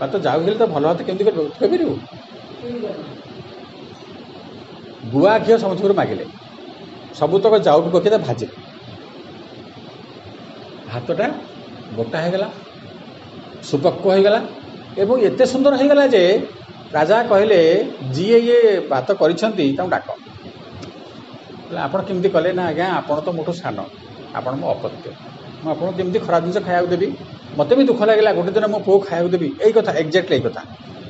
ଭାତ 0.00 0.20
ଯାଉ 0.20 0.38
ହେଲେ 0.40 0.56
ତ 0.56 0.68
ଭଲ 0.68 0.84
ଭାତ 0.88 1.00
କେମିତି 1.02 1.24
କରିବ? 1.28 1.46
କହିପାରିବୁ? 1.56 1.94
ଗୁଆ 5.12 5.32
ଘିଅ 5.40 5.56
ସମସ୍ତଙ୍କର 5.58 5.96
ମାଗିଲେ। 5.96 6.26
ସବୁତକ 7.14 7.60
ଯାଉକୁ 7.62 7.92
ପକେଇ 7.92 8.10
ତା 8.10 8.18
ଭାଜିଲେ। 8.22 8.64
ଭାତଟା 10.86 11.26
ଗୋଟା 11.92 12.18
ହେଇଗଲା 12.22 12.48
ସୁପକ୍ୱ 13.62 14.08
ହେଇଗଲା 14.08 14.40
ଏବଂ 14.96 15.16
ଏତେ 15.28 15.44
ସୁନ୍ଦର 15.46 15.74
ହେଇଗଲା 15.80 16.04
ଯେ 16.12 16.22
ରାଜା 16.92 17.16
କହିଲେ 17.30 17.58
ଯିଏ 18.12 18.38
ଇଏ 18.44 18.60
ଭାତ 18.90 19.08
କରିଛନ୍ତି 19.20 19.64
ତାଙ୍କୁ 19.78 19.90
ଡାକ। 19.94 20.08
କହିଲେ, 21.62 21.80
ଆପଣ 21.80 22.00
କେମିତି 22.08 22.28
କଲେ? 22.34 22.50
ନା 22.52 22.62
ଆଜ୍ଞା 22.70 22.86
ଆପଣ 23.00 23.16
ତ 23.20 23.28
ମୋଠୁ 23.38 23.52
ସାନ 23.60 23.78
ଆପଣ 24.38 24.52
ମୋ 24.60 24.66
ଅପତ୍ୟ 24.74 25.06
ମୁଁ 25.62 25.68
ଆପଣଙ୍କୁ 25.72 25.94
କେମିତି 25.98 26.18
ଖରାପ 26.26 26.40
ଜିନିଷ 26.44 26.58
ଖାଇବାକୁ 26.66 26.88
ଦେବି 26.94 27.08
ମୋତେ 27.58 27.72
ବି 27.78 27.82
ଦୁଃଖ 27.90 28.00
ଲାଗିଲା 28.10 28.30
ଗୋଟେ 28.38 28.50
ଦିନ 28.56 28.66
ମୋ 28.72 28.78
ପୁଅ 28.86 28.96
ଖାଇବାକୁ 29.06 29.30
ଦେବି 29.34 29.48
ଏଇ 29.64 29.72
କଥା 29.76 29.92
ଏକ୍ଜାକ୍ଟଲି 30.02 30.34
ଏଇ 30.38 30.42
କଥା। 30.46 30.62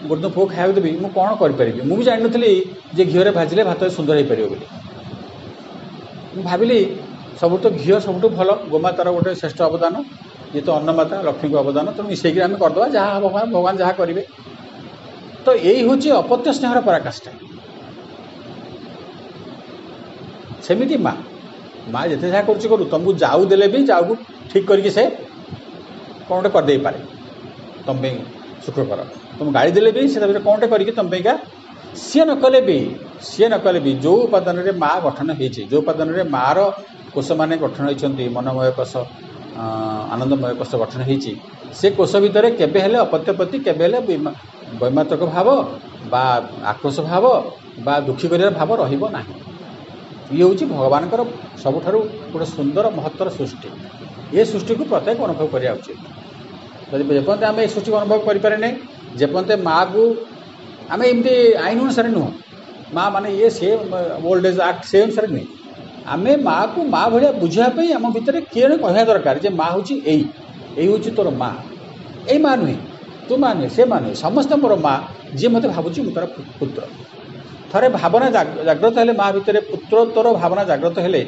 ଗୋଟେ 0.09 0.21
ଦିନ 0.21 0.29
ପୁଅ 0.37 0.45
ଖାଇବାକୁ 0.53 0.75
ଦେବି 0.79 0.91
ମୁଁ 1.03 1.11
କ'ଣ 1.17 1.31
କରିପାରିବି? 1.43 1.81
ମୁଁ 1.89 1.97
ବି 1.99 2.05
ଜାଣିନଥିଲି 2.09 2.51
ଯେ 2.97 3.03
ଘିଅରେ 3.11 3.31
ଭାଜିଲେ 3.39 3.63
ଭାତ 3.71 3.81
ସୁନ୍ଦର 3.97 4.17
ହେଇପାରିବ 4.19 4.47
ବୋଲି। 4.53 4.67
ମୁଁ 6.35 6.43
ଭାବିଲି 6.45 6.79
ସବୁଠୁ 7.41 7.63
ତ 7.65 7.67
ଘିଅ 7.77 7.97
ସବୁଠୁ 8.07 8.27
ଭଲ 8.37 8.49
ଗୋମାତାର 8.73 9.09
ଗୋଟେ 9.17 9.33
ଶ୍ରେଷ୍ଠ 9.41 9.61
ଅବଦାନ 9.69 9.95
ଇଏ 10.55 10.61
ତ 10.63 10.69
ଅନ୍ନମାତା 10.79 11.17
ଲକ୍ଷ୍ମୀଙ୍କ 11.29 11.57
ଅବଦାନ 11.65 11.87
ତେଣୁ 11.97 12.07
ମିଶେଇକି 12.13 12.41
ଆମେ 12.47 12.57
କରିଦେବା 12.63 12.87
ଯାହା 12.97 13.11
ହେବ 13.15 13.25
ଭଗବାନ 13.27 13.47
ଭଗବାନ 13.55 13.75
ଯାହା 13.83 13.93
କରିବେ 14.01 14.23
ତ 15.45 15.49
ଏଇ 15.71 15.81
ହେଉଛି 15.89 16.09
ଅପତ୍ୟ 16.23 16.49
ସ୍ନେହର 16.59 16.79
ପରାକାଷ୍ଠା 16.89 17.31
ସେମିତି 20.67 20.97
ମା 21.07 21.13
ମା 21.95 22.01
ଯେତେ 22.11 22.27
ଯାହା 22.33 22.45
କରୁଛି 22.49 22.67
କରୁ 22.73 22.85
ତୁମକୁ 22.93 23.11
ଯାଉ 23.25 23.41
ଦେଲେ 23.51 23.67
ବି 23.75 23.79
ଯାଉକୁ 23.91 24.13
ଠିକ୍ 24.51 24.67
କରିକି 24.71 24.91
ସେ 24.97 25.05
କ'ଣ 26.29 26.31
ଗୋଟେ 26.31 26.49
କରିଦେଇପାରେ 26.57 26.99
ତୁମ 27.87 27.97
ପାଇଁ 28.03 28.15
ସୁଖ 28.65 28.77
କର 28.91 29.01
ତୁମ 29.39 29.47
ଗାଳି 29.57 29.71
ଦେଲେ 29.77 29.91
ବି 29.97 30.03
ସେ 30.13 30.19
ତାପରେ 30.23 30.41
କ'ଣଟେ 30.47 30.67
କରିକି 30.73 30.93
ତୁମ 30.99 31.07
ପାଇଁକା 31.13 31.35
ସିଏ 32.05 32.25
ନ 32.25 32.33
କଲେ 32.43 32.61
ବି 32.69 32.79
ସିଏ 33.29 33.47
ନ 33.49 33.55
କଲେ 33.65 33.79
ବି 33.85 33.93
ଯେଉଁ 34.05 34.19
ଉପାଦାନରେ 34.27 34.73
ମା 34.83 34.91
ଗଠନ 35.07 35.29
ହେଇଛି 35.41 35.63
ଯେଉଁ 35.71 35.81
ଉପାଦାନରେ 35.85 36.23
ମାର 36.37 36.59
କୋଷମାନେ 37.15 37.55
ଗଠନ 37.63 37.85
ହେଇଛନ୍ତି 37.91 38.25
ମନମୟ 38.37 38.71
କୋଷ 38.79 38.93
ଅ, 38.97 39.05
ଆନନ୍ଦମୟ 40.13 40.53
କୋଷ 40.59 40.73
ଗଠନ 40.83 41.01
ହେଇଛି। 41.09 41.33
ସେ 41.73 41.87
କୋଷ 41.99 42.13
ଭିତରେ 42.25 42.49
କେବେ 42.61 42.79
ହେଲେ 42.81 42.99
ଅପତ୍ୟ 42.99 43.31
ପ୍ରତି 43.39 43.57
କେବେ 43.67 43.83
ହେଲେ 43.85 43.99
ବୈମା- 44.09 44.37
ବୈମାତ୍ରକ 44.81 45.23
ଭାବ 45.35 45.49
ବା 46.13 46.23
ଆକ୍ରୋଶ 46.73 46.97
ଭାବ 47.11 47.25
ବା 47.87 47.95
ଦୁଃଖୀ 48.07 48.27
କରିବାର 48.33 48.53
ଭାବ 48.61 48.71
ରହିବ 48.83 49.03
ନାହିଁ। 49.11 49.35
ଇଏ 50.33 50.45
ହେଉଛି 50.45 50.65
ଭଗବାନଙ୍କର 50.75 51.21
ସବୁଠାରୁ 51.63 51.99
ଗୋଟେ 52.33 52.47
ସୁନ୍ଦର 52.57 52.87
ମହତ୍ତର 52.99 53.29
ସୃଷ୍ଟି। 53.39 53.69
ଏ 54.33 54.41
ସୃଷ୍ଟିକୁ 54.45 54.83
ପ୍ରତ୍ୟେକ 54.91 55.19
ଅନୁଭବ 55.27 55.47
କରିବା 55.53 55.73
ଉଚିତ। 55.79 56.01
ଯଦି 56.91 57.03
ଯେପର୍ଯ୍ୟନ୍ତ 57.09 57.43
ଆମେ 57.45 57.61
ଏ 57.65 57.69
ସୃଷ୍ଟିକୁ 57.75 57.97
ଅନୁଭବ 57.97 58.19
କରିପାରେ 58.29 58.57
ନାହିଁ 58.63 58.75
ଯେପର୍ଯ୍ୟନ୍ତ 59.19 59.53
ମାଆକୁ 59.69 60.03
ଆମେ 60.91 61.05
ଏମିତି 61.13 61.35
ଆଇନ 61.65 61.79
ଅନୁସାରେ 61.85 62.09
ନୁହଁ। 62.09 62.29
ମା 62.95 63.05
ମାନେ 63.15 63.29
ଇଏ 63.37 63.49
ସେ 63.51 63.67
ଓଲ୍ଡ 64.29 64.45
ଏଜ୍ 64.47 64.61
ଆକ୍ଟ 64.61 64.83
ସେ 64.91 64.97
ଅନୁସାରେ 65.03 65.29
ନୁହେଁ। 65.35 65.47
ଆମେ 66.15 66.33
ମାଆକୁ 66.49 66.81
ମା 66.95 67.03
ଭଳିଆ 67.13 67.31
ବୁଝିବା 67.43 67.69
ପାଇଁ 67.77 67.89
ଆମ 67.99 68.05
ଭିତରେ 68.17 68.41
କିଏ 68.53 68.67
କହିବା 68.83 69.03
ଦରକାର 69.11 69.37
ଯେ 69.45 69.51
ମା 69.61 69.67
ହେଉଛି 69.75 69.95
ଏଇ 70.13 70.23
ଏଇ 70.81 70.87
ହେଉଛି 70.91 71.11
ତୋର 71.17 71.29
ମା। 71.41 71.51
ଏଇ 72.33 72.39
ମା 72.45 72.53
ନୁହେଁ 72.61 72.77
ତୁ 73.29 73.35
ମା 73.43 73.51
ନୁହେଁ 73.59 73.71
ସେ 73.77 73.83
ମା 73.91 73.97
ନୁହେଁ 74.03 74.15
ସମସ୍ତେ 74.25 74.55
ମୋର 74.63 74.75
ମା 74.87 74.95
ଯିଏ 75.39 75.49
ମୋତେ 75.55 75.67
ଭାବୁଛି 75.77 75.99
ମୁଁ 76.07 76.13
ତାର 76.17 76.25
ପୁତ୍ର। 76.59 76.79
ଥରେ 77.73 77.89
ଭାବନା 77.99 78.27
ଜାଗ- 78.37 78.65
ଜାଗ୍ରତ 78.69 78.97
ହେଲେ 79.03 79.13
ମା 79.21 79.27
ଭିତରେ 79.37 79.61
ପୁତ୍ରୋତ୍ତର 79.71 80.27
ଭାବନା 80.41 80.63
ଜାଗ୍ରତ 80.71 80.97
ହେଲେ 81.05 81.21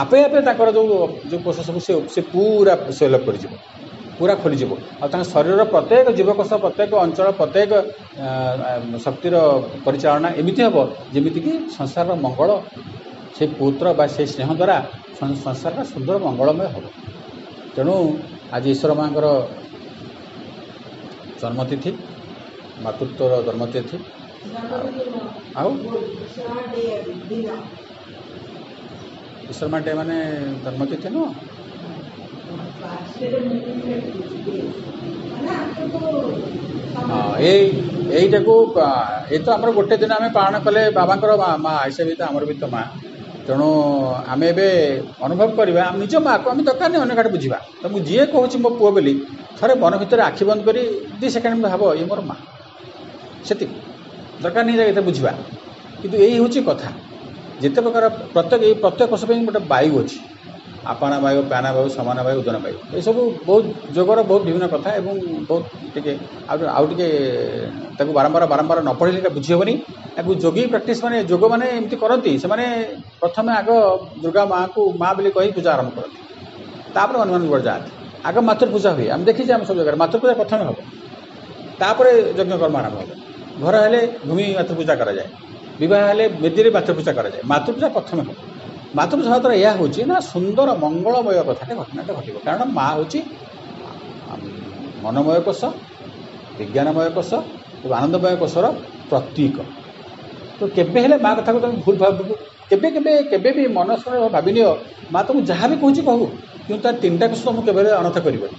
ଆପେ 0.00 0.16
ଆପେ 0.26 0.38
ତାଙ୍କର 0.46 0.68
ଯେଉଁ 0.76 0.86
ଯେଉଁ 1.30 1.40
କୋଷ 1.46 1.58
ସବୁ 1.68 1.80
ସେ 1.86 1.92
ସେ 2.14 2.20
ପୁରା 2.32 2.74
ସେଲପ 2.98 3.22
କରିଯିବ 3.26 3.52
ପୁରା 4.18 4.34
ଖୋଲିଯିବ। 4.42 4.70
ଆଉ 5.02 5.08
ତାଙ୍କ 5.12 5.24
ଶରୀରର 5.34 5.62
ପ୍ରତ୍ୟେକ 5.72 6.06
ଜୀବକୋଷ 6.18 6.50
ପ୍ରତ୍ୟେକ 6.64 6.92
ଅଞ୍ଚଳ 7.04 7.28
ପ୍ରତ୍ୟେକ 7.40 7.72
ଶକ୍ତିର 9.04 9.34
ପରିଚାଳନା 9.86 10.28
ଏମିତି 10.40 10.60
ହେବ 10.66 10.76
ଯେମିତିକି 11.14 11.52
ସଂସାରର 11.76 12.12
ମଙ୍ଗଳ 12.24 12.50
ସେ 13.36 13.46
ପୁତ୍ର 13.54 13.92
ବା 13.94 14.06
ସେଇ 14.12 14.26
ସ୍ନେହ 14.32 14.48
ଦ୍ୱାରା 14.52 14.76
ସଂ- 15.18 15.38
ସଂସାରଟା 15.40 15.84
ସୁନ୍ଦର 15.88 16.16
ମଙ୍ଗଳମୟ 16.22 16.68
ହେବ। 16.72 16.84
ତେଣୁ 17.76 17.96
ଆଜି 18.52 18.68
ଈଶ୍ୱର 18.70 18.92
ମାଙ୍କର 19.00 19.26
ଜନ୍ମତିଥି 21.38 21.90
ମାତୃତ୍ୱର 22.78 23.32
ଜନ୍ମତିଥି 23.46 23.96
ଆଉ 25.56 25.70
ଈଶ୍ୱର 29.44 29.68
ମା 29.72 29.78
ଡେ 29.80 29.92
ମାନେ 29.94 30.16
ଜନ୍ମତିଥି 30.64 31.08
ନୁହଁ? 31.10 31.30
ହଁ 37.06 37.20
ଏଇ 37.42 37.64
ଏଇଟାକୁ 38.12 38.54
ଆ, 38.80 38.88
ଏଇ 39.30 39.40
ତ 39.40 39.48
ଆମର 39.54 39.70
ଗୋଟେ 39.78 39.96
ଦିନ 40.02 40.12
ଆମେ 40.18 40.28
ପାଳନ 40.34 40.54
କଲେ 40.64 40.82
ବାବାଙ୍କର 40.96 41.32
ମା 41.42 41.50
ମା 41.64 41.72
ଆଇସା 41.80 42.02
ବି 42.08 42.14
ତ 42.18 42.22
ଆମର 42.28 42.50
ବି 42.50 42.54
ତ 42.62 42.70
ମା। 42.72 42.82
ତେଣୁ 43.48 43.68
ଆମେ 44.32 44.46
ଏବେ 44.52 44.66
ଅନୁଭବ 45.22 45.48
କରିବା 45.58 45.80
ଆମ 45.88 45.94
ନିଜ 46.02 46.14
ମାଆକୁ 46.26 46.46
ଆମେ 46.52 46.62
ଦରକାର 46.68 46.88
ନାହିଁ 46.92 47.02
ଅନ୍ୟ 47.04 47.14
କାଟେ 47.18 47.30
ବୁଝିବା। 47.36 47.58
ତ 47.82 47.84
ମୁଁ 47.92 48.00
ଯିଏ 48.08 48.24
କହୁଛି 48.34 48.56
ମୋ 48.62 48.68
ପୁଅ 48.78 48.90
ବୋଲି 48.96 49.12
ଥରେ 49.58 49.74
ମନ 49.82 49.92
ଭିତରେ 50.02 50.22
ଆଖି 50.28 50.42
ବନ୍ଦ 50.48 50.60
କରି 50.68 50.82
ଦୁଇ 51.20 51.28
ସେକେଣ୍ଡ 51.34 51.56
ଭାବ 51.72 51.82
ଇଏ 51.98 52.04
ମୋର 52.10 52.20
ମା। 52.28 52.36
ସେତିକି। 53.48 53.76
ଦରକାର 54.42 54.64
ନାହିଁ 54.66 54.88
ଏତେ 54.92 55.02
ବୁଝିବା। 55.08 55.32
କିନ୍ତୁ 56.00 56.16
ଏଇ 56.18 56.34
ହେଉଛି 56.38 56.60
କଥା। 56.68 56.88
ଯେତେ 57.62 57.80
ପ୍ରକାର 57.80 58.04
ପ୍ରତ୍ୟେକ 58.34 58.60
ଏଇ 58.68 58.74
ପ୍ରତ୍ୟେକ 58.82 59.08
କୋଷ 59.10 59.22
ପାଇଁ 59.28 59.38
ଗୋଟେ 59.48 59.60
ବାୟୁ 59.72 59.92
ଅଛି। 60.02 60.16
ଆପାନା 60.92 61.16
ବାୟୁ 61.24 61.38
ପ୍ୟାନା 61.50 61.70
ବାୟୁ 61.76 61.88
ସମାନ 61.96 62.18
ବାୟୁ 62.26 62.36
ଉଦନ 62.42 62.56
ବାୟୁ 62.64 62.76
ଏସବୁ 62.98 63.22
ବହୁତ 63.48 63.66
ଯୋଗର 63.96 64.18
ବହୁତ 64.30 64.42
ବିଭିନ୍ନ 64.48 64.66
କଥା 64.74 64.90
ଏବଂ 65.00 65.14
ବହୁତ 65.48 65.64
ଟିକେ 65.94 66.12
ଆଉ 66.48 66.58
ଆଉ 66.76 66.84
ଟିକେ 66.90 67.06
ତାକୁ 67.98 68.10
ବାରମ୍ବାର 68.18 68.44
ବାରମ୍ବାର 68.52 68.78
ନ 68.82 68.90
ପଢ଼ିଲେ 69.00 69.18
ଏଇଟା 69.20 69.30
ବୁଝି 69.36 69.50
ହେବନି 69.54 69.74
ତାକୁ 70.16 70.30
ଯୋଗୀ 70.44 70.62
ପ୍ରାକ୍ଟିସ୍ 70.72 71.00
ମାନେ 71.04 71.16
ଯୋଗ 71.30 71.42
ମାନେ 71.52 71.66
ଏମିତି 71.76 71.96
କରନ୍ତି। 72.02 72.32
ସେମାନେ 72.42 72.64
ପ୍ରଥମେ 73.20 73.50
ଆଗ 73.60 73.70
ଦୁର୍ଗା 74.22 74.42
ମାଆକୁ 74.52 74.82
ମା 75.00 75.08
ବୋଲି 75.16 75.30
କହି 75.36 75.50
ପୂଜା 75.56 75.70
ଆରମ୍ଭ 75.74 75.90
କରନ୍ତି। 75.96 76.20
ତାପରେ 76.94 77.16
ଅନ୍ୟମାନଙ୍କୁ 77.22 77.50
କୁଆଡ଼େ 77.52 77.66
ଯାଆନ୍ତି। 77.68 77.92
ଆଗ 78.24 78.36
ମାତୃପୂଜା 78.48 78.90
ହୁଏ। 78.96 79.06
ଆମେ 79.14 79.24
ଦେଖିଛେ 79.24 79.52
ଆମେ 79.52 79.64
ସବୁ 79.68 79.78
ଜାଗାରେ 79.80 79.98
ମାତୃପୂଜା 80.02 80.34
ପ୍ରଥମେ 80.40 80.62
ହେବ। 80.68 80.78
ତାପରେ 81.80 82.10
ଯଜ୍ଞକର୍ମ 82.38 82.76
ଆରମ୍ଭ 82.76 82.96
ହେବ। 83.02 83.10
ଘର 83.56 83.74
ହେଲେ 83.84 84.00
ଭୂମି 84.26 84.44
ମାତୃପୂଜା 84.58 84.94
କରାଯାଏ। 85.00 85.28
ବିବାହ 85.80 86.00
ହେଲେ 86.08 86.24
ବେଦୀରେ 86.42 86.70
ମାତୃପୂଜା 86.70 87.12
କରାଯାଏ। 87.18 87.42
ମାତୃପୂଜା 87.52 87.88
ପ୍ରଥମେ 87.96 88.22
ହେବ। 88.28 88.38
ଦ୍ୱାରା 88.96 89.54
ଏହା 89.62 89.72
ହେଉଛି 89.78 90.00
ନା 90.10 90.16
ସୁନ୍ଦର 90.32 90.68
ମଙ୍ଗଳମୟ 90.82 91.38
କଥାଟେ 91.48 91.72
ଘଟଣାଟେ 91.80 92.12
ଘଟିବ। 92.18 92.36
କାରଣ 92.46 92.62
ମା 92.76 92.86
ହେଉଛି 92.94 93.18
ମନମୟ 95.04 95.38
କୋଷ 95.46 95.60
ବିଜ୍ଞାନମୟ 96.58 97.08
କୋଷ 97.16 97.30
ଏବଂ 97.84 97.94
ଆନନ୍ଦମୟ 97.98 98.34
କୋଷର 98.42 98.66
ପ୍ରତୀକ। 99.10 99.56
ତ 100.58 100.60
କେବେ 100.76 100.98
ହେଲେ 101.04 101.16
ମା 101.24 101.30
କଥାକୁ 101.38 101.58
ତୁମେ 101.62 101.76
ଭୁଲ 101.84 101.96
ଭାବିବୁ 102.02 102.34
କେବେ 102.70 102.88
କେବେ 102.94 103.12
କେବେ 103.32 103.50
ବି 103.56 103.62
ମନସ୍କର 103.76 104.14
ଭାବିନିଅ 104.36 104.68
ମା 105.14 105.20
ତୁମକୁ 105.26 105.40
ଯାହା 105.50 105.66
ବି 105.70 105.76
କହୁଛି 105.82 106.00
କହୁ 106.08 106.24
କିନ୍ତୁ 106.66 106.80
ତାର 106.84 106.94
ତିନିଟା 107.02 107.26
କୋଷ 107.30 107.40
ତୁମକୁ 107.46 107.62
କେବେ 107.68 107.78
ହେଲେ 107.80 107.92
ଅନର୍ଥ 108.00 108.18
କରିବନି। 108.26 108.56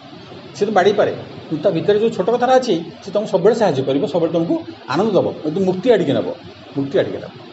ସେ 0.57 0.63
ତ 0.67 0.69
ବାଡ଼େଇ 0.77 0.95
ପାରେ 0.99 1.11
କିନ୍ତୁ 1.47 1.61
ତା 1.63 1.69
ଭିତରେ 1.75 1.97
ଯେଉଁ 2.01 2.11
ଛୋଟ 2.17 2.27
କଥାଟା 2.35 2.53
ଅଛି 2.59 2.75
ସେ 3.03 3.09
ତୁମକୁ 3.13 3.27
ସବୁବେଳେ 3.33 3.55
ସାହାଯ୍ୟ 3.61 3.81
କରିବ 3.87 4.03
ସବୁବେଳେ 4.13 4.31
ତୁମକୁ 4.35 4.55
ଆନନ୍ଦ 4.93 5.09
ଦେବ 5.17 5.27
ମୁକ୍ତି 5.67 5.87
ଆଡ଼ିକି 5.93 6.13
ନେବ 6.17 6.27
ମୁକ୍ତି 6.77 6.95
ଆଡ଼ିକି 7.01 7.19
ନେବ। 7.23 7.46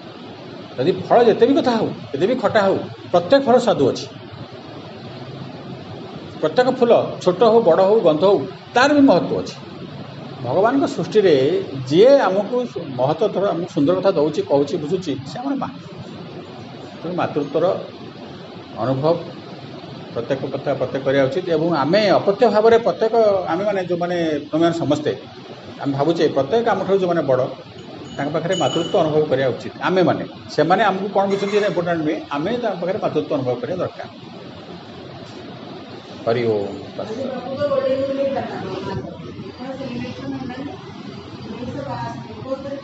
ଯଦି 0.76 0.92
ଫଳ 1.08 1.18
ଯେତେ 1.28 1.44
ବି 1.48 1.54
କଥା 1.58 1.72
ହେଉ 1.78 1.88
ଯେତେ 2.12 2.26
ବି 2.30 2.34
ଖଟା 2.42 2.60
ହେଉ 2.66 2.76
ପ୍ରତ୍ୟେକ 3.12 3.40
ଫଳ 3.46 3.56
ସ୍ୱାଦୁ 3.66 3.84
ଅଛି। 3.90 4.06
ପ୍ରତ୍ୟେକ 6.40 6.68
ଫୁଲ 6.78 6.92
ଛୋଟ 7.24 7.40
ହେଉ 7.52 7.60
ବଡ଼ 7.68 7.80
ହେଉ 7.88 7.98
ଗନ୍ଧ 8.06 8.22
ହେଉ 8.30 8.38
ତାର 8.74 8.88
ବି 8.96 9.02
ମହତ୍ତ୍ୱ 9.10 9.38
ଅଛି। 9.40 9.56
ଭଗବାନଙ୍କ 10.46 10.84
ସୃଷ୍ଟିରେ 10.96 11.34
ଯିଏ 11.88 12.10
ଆମକୁ 12.28 12.56
ମହତ୍ତ୍ୱ 12.98 13.32
ଧର 13.34 13.44
ଆମକୁ 13.52 13.68
ସୁନ୍ଦର 13.76 13.94
କଥା 13.98 14.10
ଦେଉଛି 14.18 14.40
କହୁଛି 14.50 14.74
ବୁଝୁଛି 14.82 15.12
ସେ 15.30 15.36
ଆମର 15.40 15.54
ମା। 15.62 15.68
ତେଣୁ 17.00 17.14
ମାତୃତ୍ୱର 17.20 17.64
ଅନୁଭବ 18.82 19.06
ପ୍ରତ୍ୟେକ 20.14 20.40
କଥା 20.54 20.70
ପ୍ରତ୍ୟେକ 20.80 21.02
କରିବା 21.06 21.24
ଉଚିତ 21.28 21.46
ଏବଂ 21.56 21.68
ଆମେ 21.82 22.00
ଅପତ୍ୟ 22.18 22.42
ଭାବରେ 22.54 22.76
ପ୍ରତ୍ୟେକ 22.86 23.14
ଆମେମାନେ 23.52 23.80
ଯେଉଁମାନେ 23.90 24.18
ତୁମେମାନେ 24.50 24.74
ସମସ୍ତେ 24.82 25.12
ଆମେ 25.82 25.92
ଭାବୁଛେ 25.98 26.24
ପ୍ରତ୍ୟେକ 26.36 26.66
ଆମଠାରୁ 26.74 26.96
ଯେଉଁମାନେ 27.02 27.22
ବଡ଼ 27.30 27.42
ତାଙ୍କ 28.16 28.30
ପାଖରେ 28.34 28.54
ମାତୃତ୍ୱ 28.58 28.98
ଅନୁଭବ 29.00 29.22
କରିବା 29.30 29.48
ଉଚିତ 29.52 29.74
ଆମେମାନେ 29.82 30.24
ସେମାନେ 30.50 30.82
ଆମକୁ 30.84 31.06
କ'ଣ 31.12 31.24
ବୁଝୁଛନ୍ତି 31.30 31.56
ଏଇଟା 31.58 31.70
ଇମ୍ପୋର୍ଟାଣ୍ଟ 31.70 32.00
ନୁହେଁ 32.02 32.18
ଆମେ 32.30 32.52
ତାଙ୍କ 32.58 32.76
ପାଖରେ 32.82 32.98
ମାତୃତ୍ୱ 33.00 33.34
ଅନୁଭବ 33.36 33.56
କରିବା 33.60 33.78
ଦରକାର 33.82 34.08
ହରି 36.26 36.42
ଓମ୍ 36.50 36.78
ବାପୁଙ୍କ 36.94 37.30
ବଡେ 42.48 42.76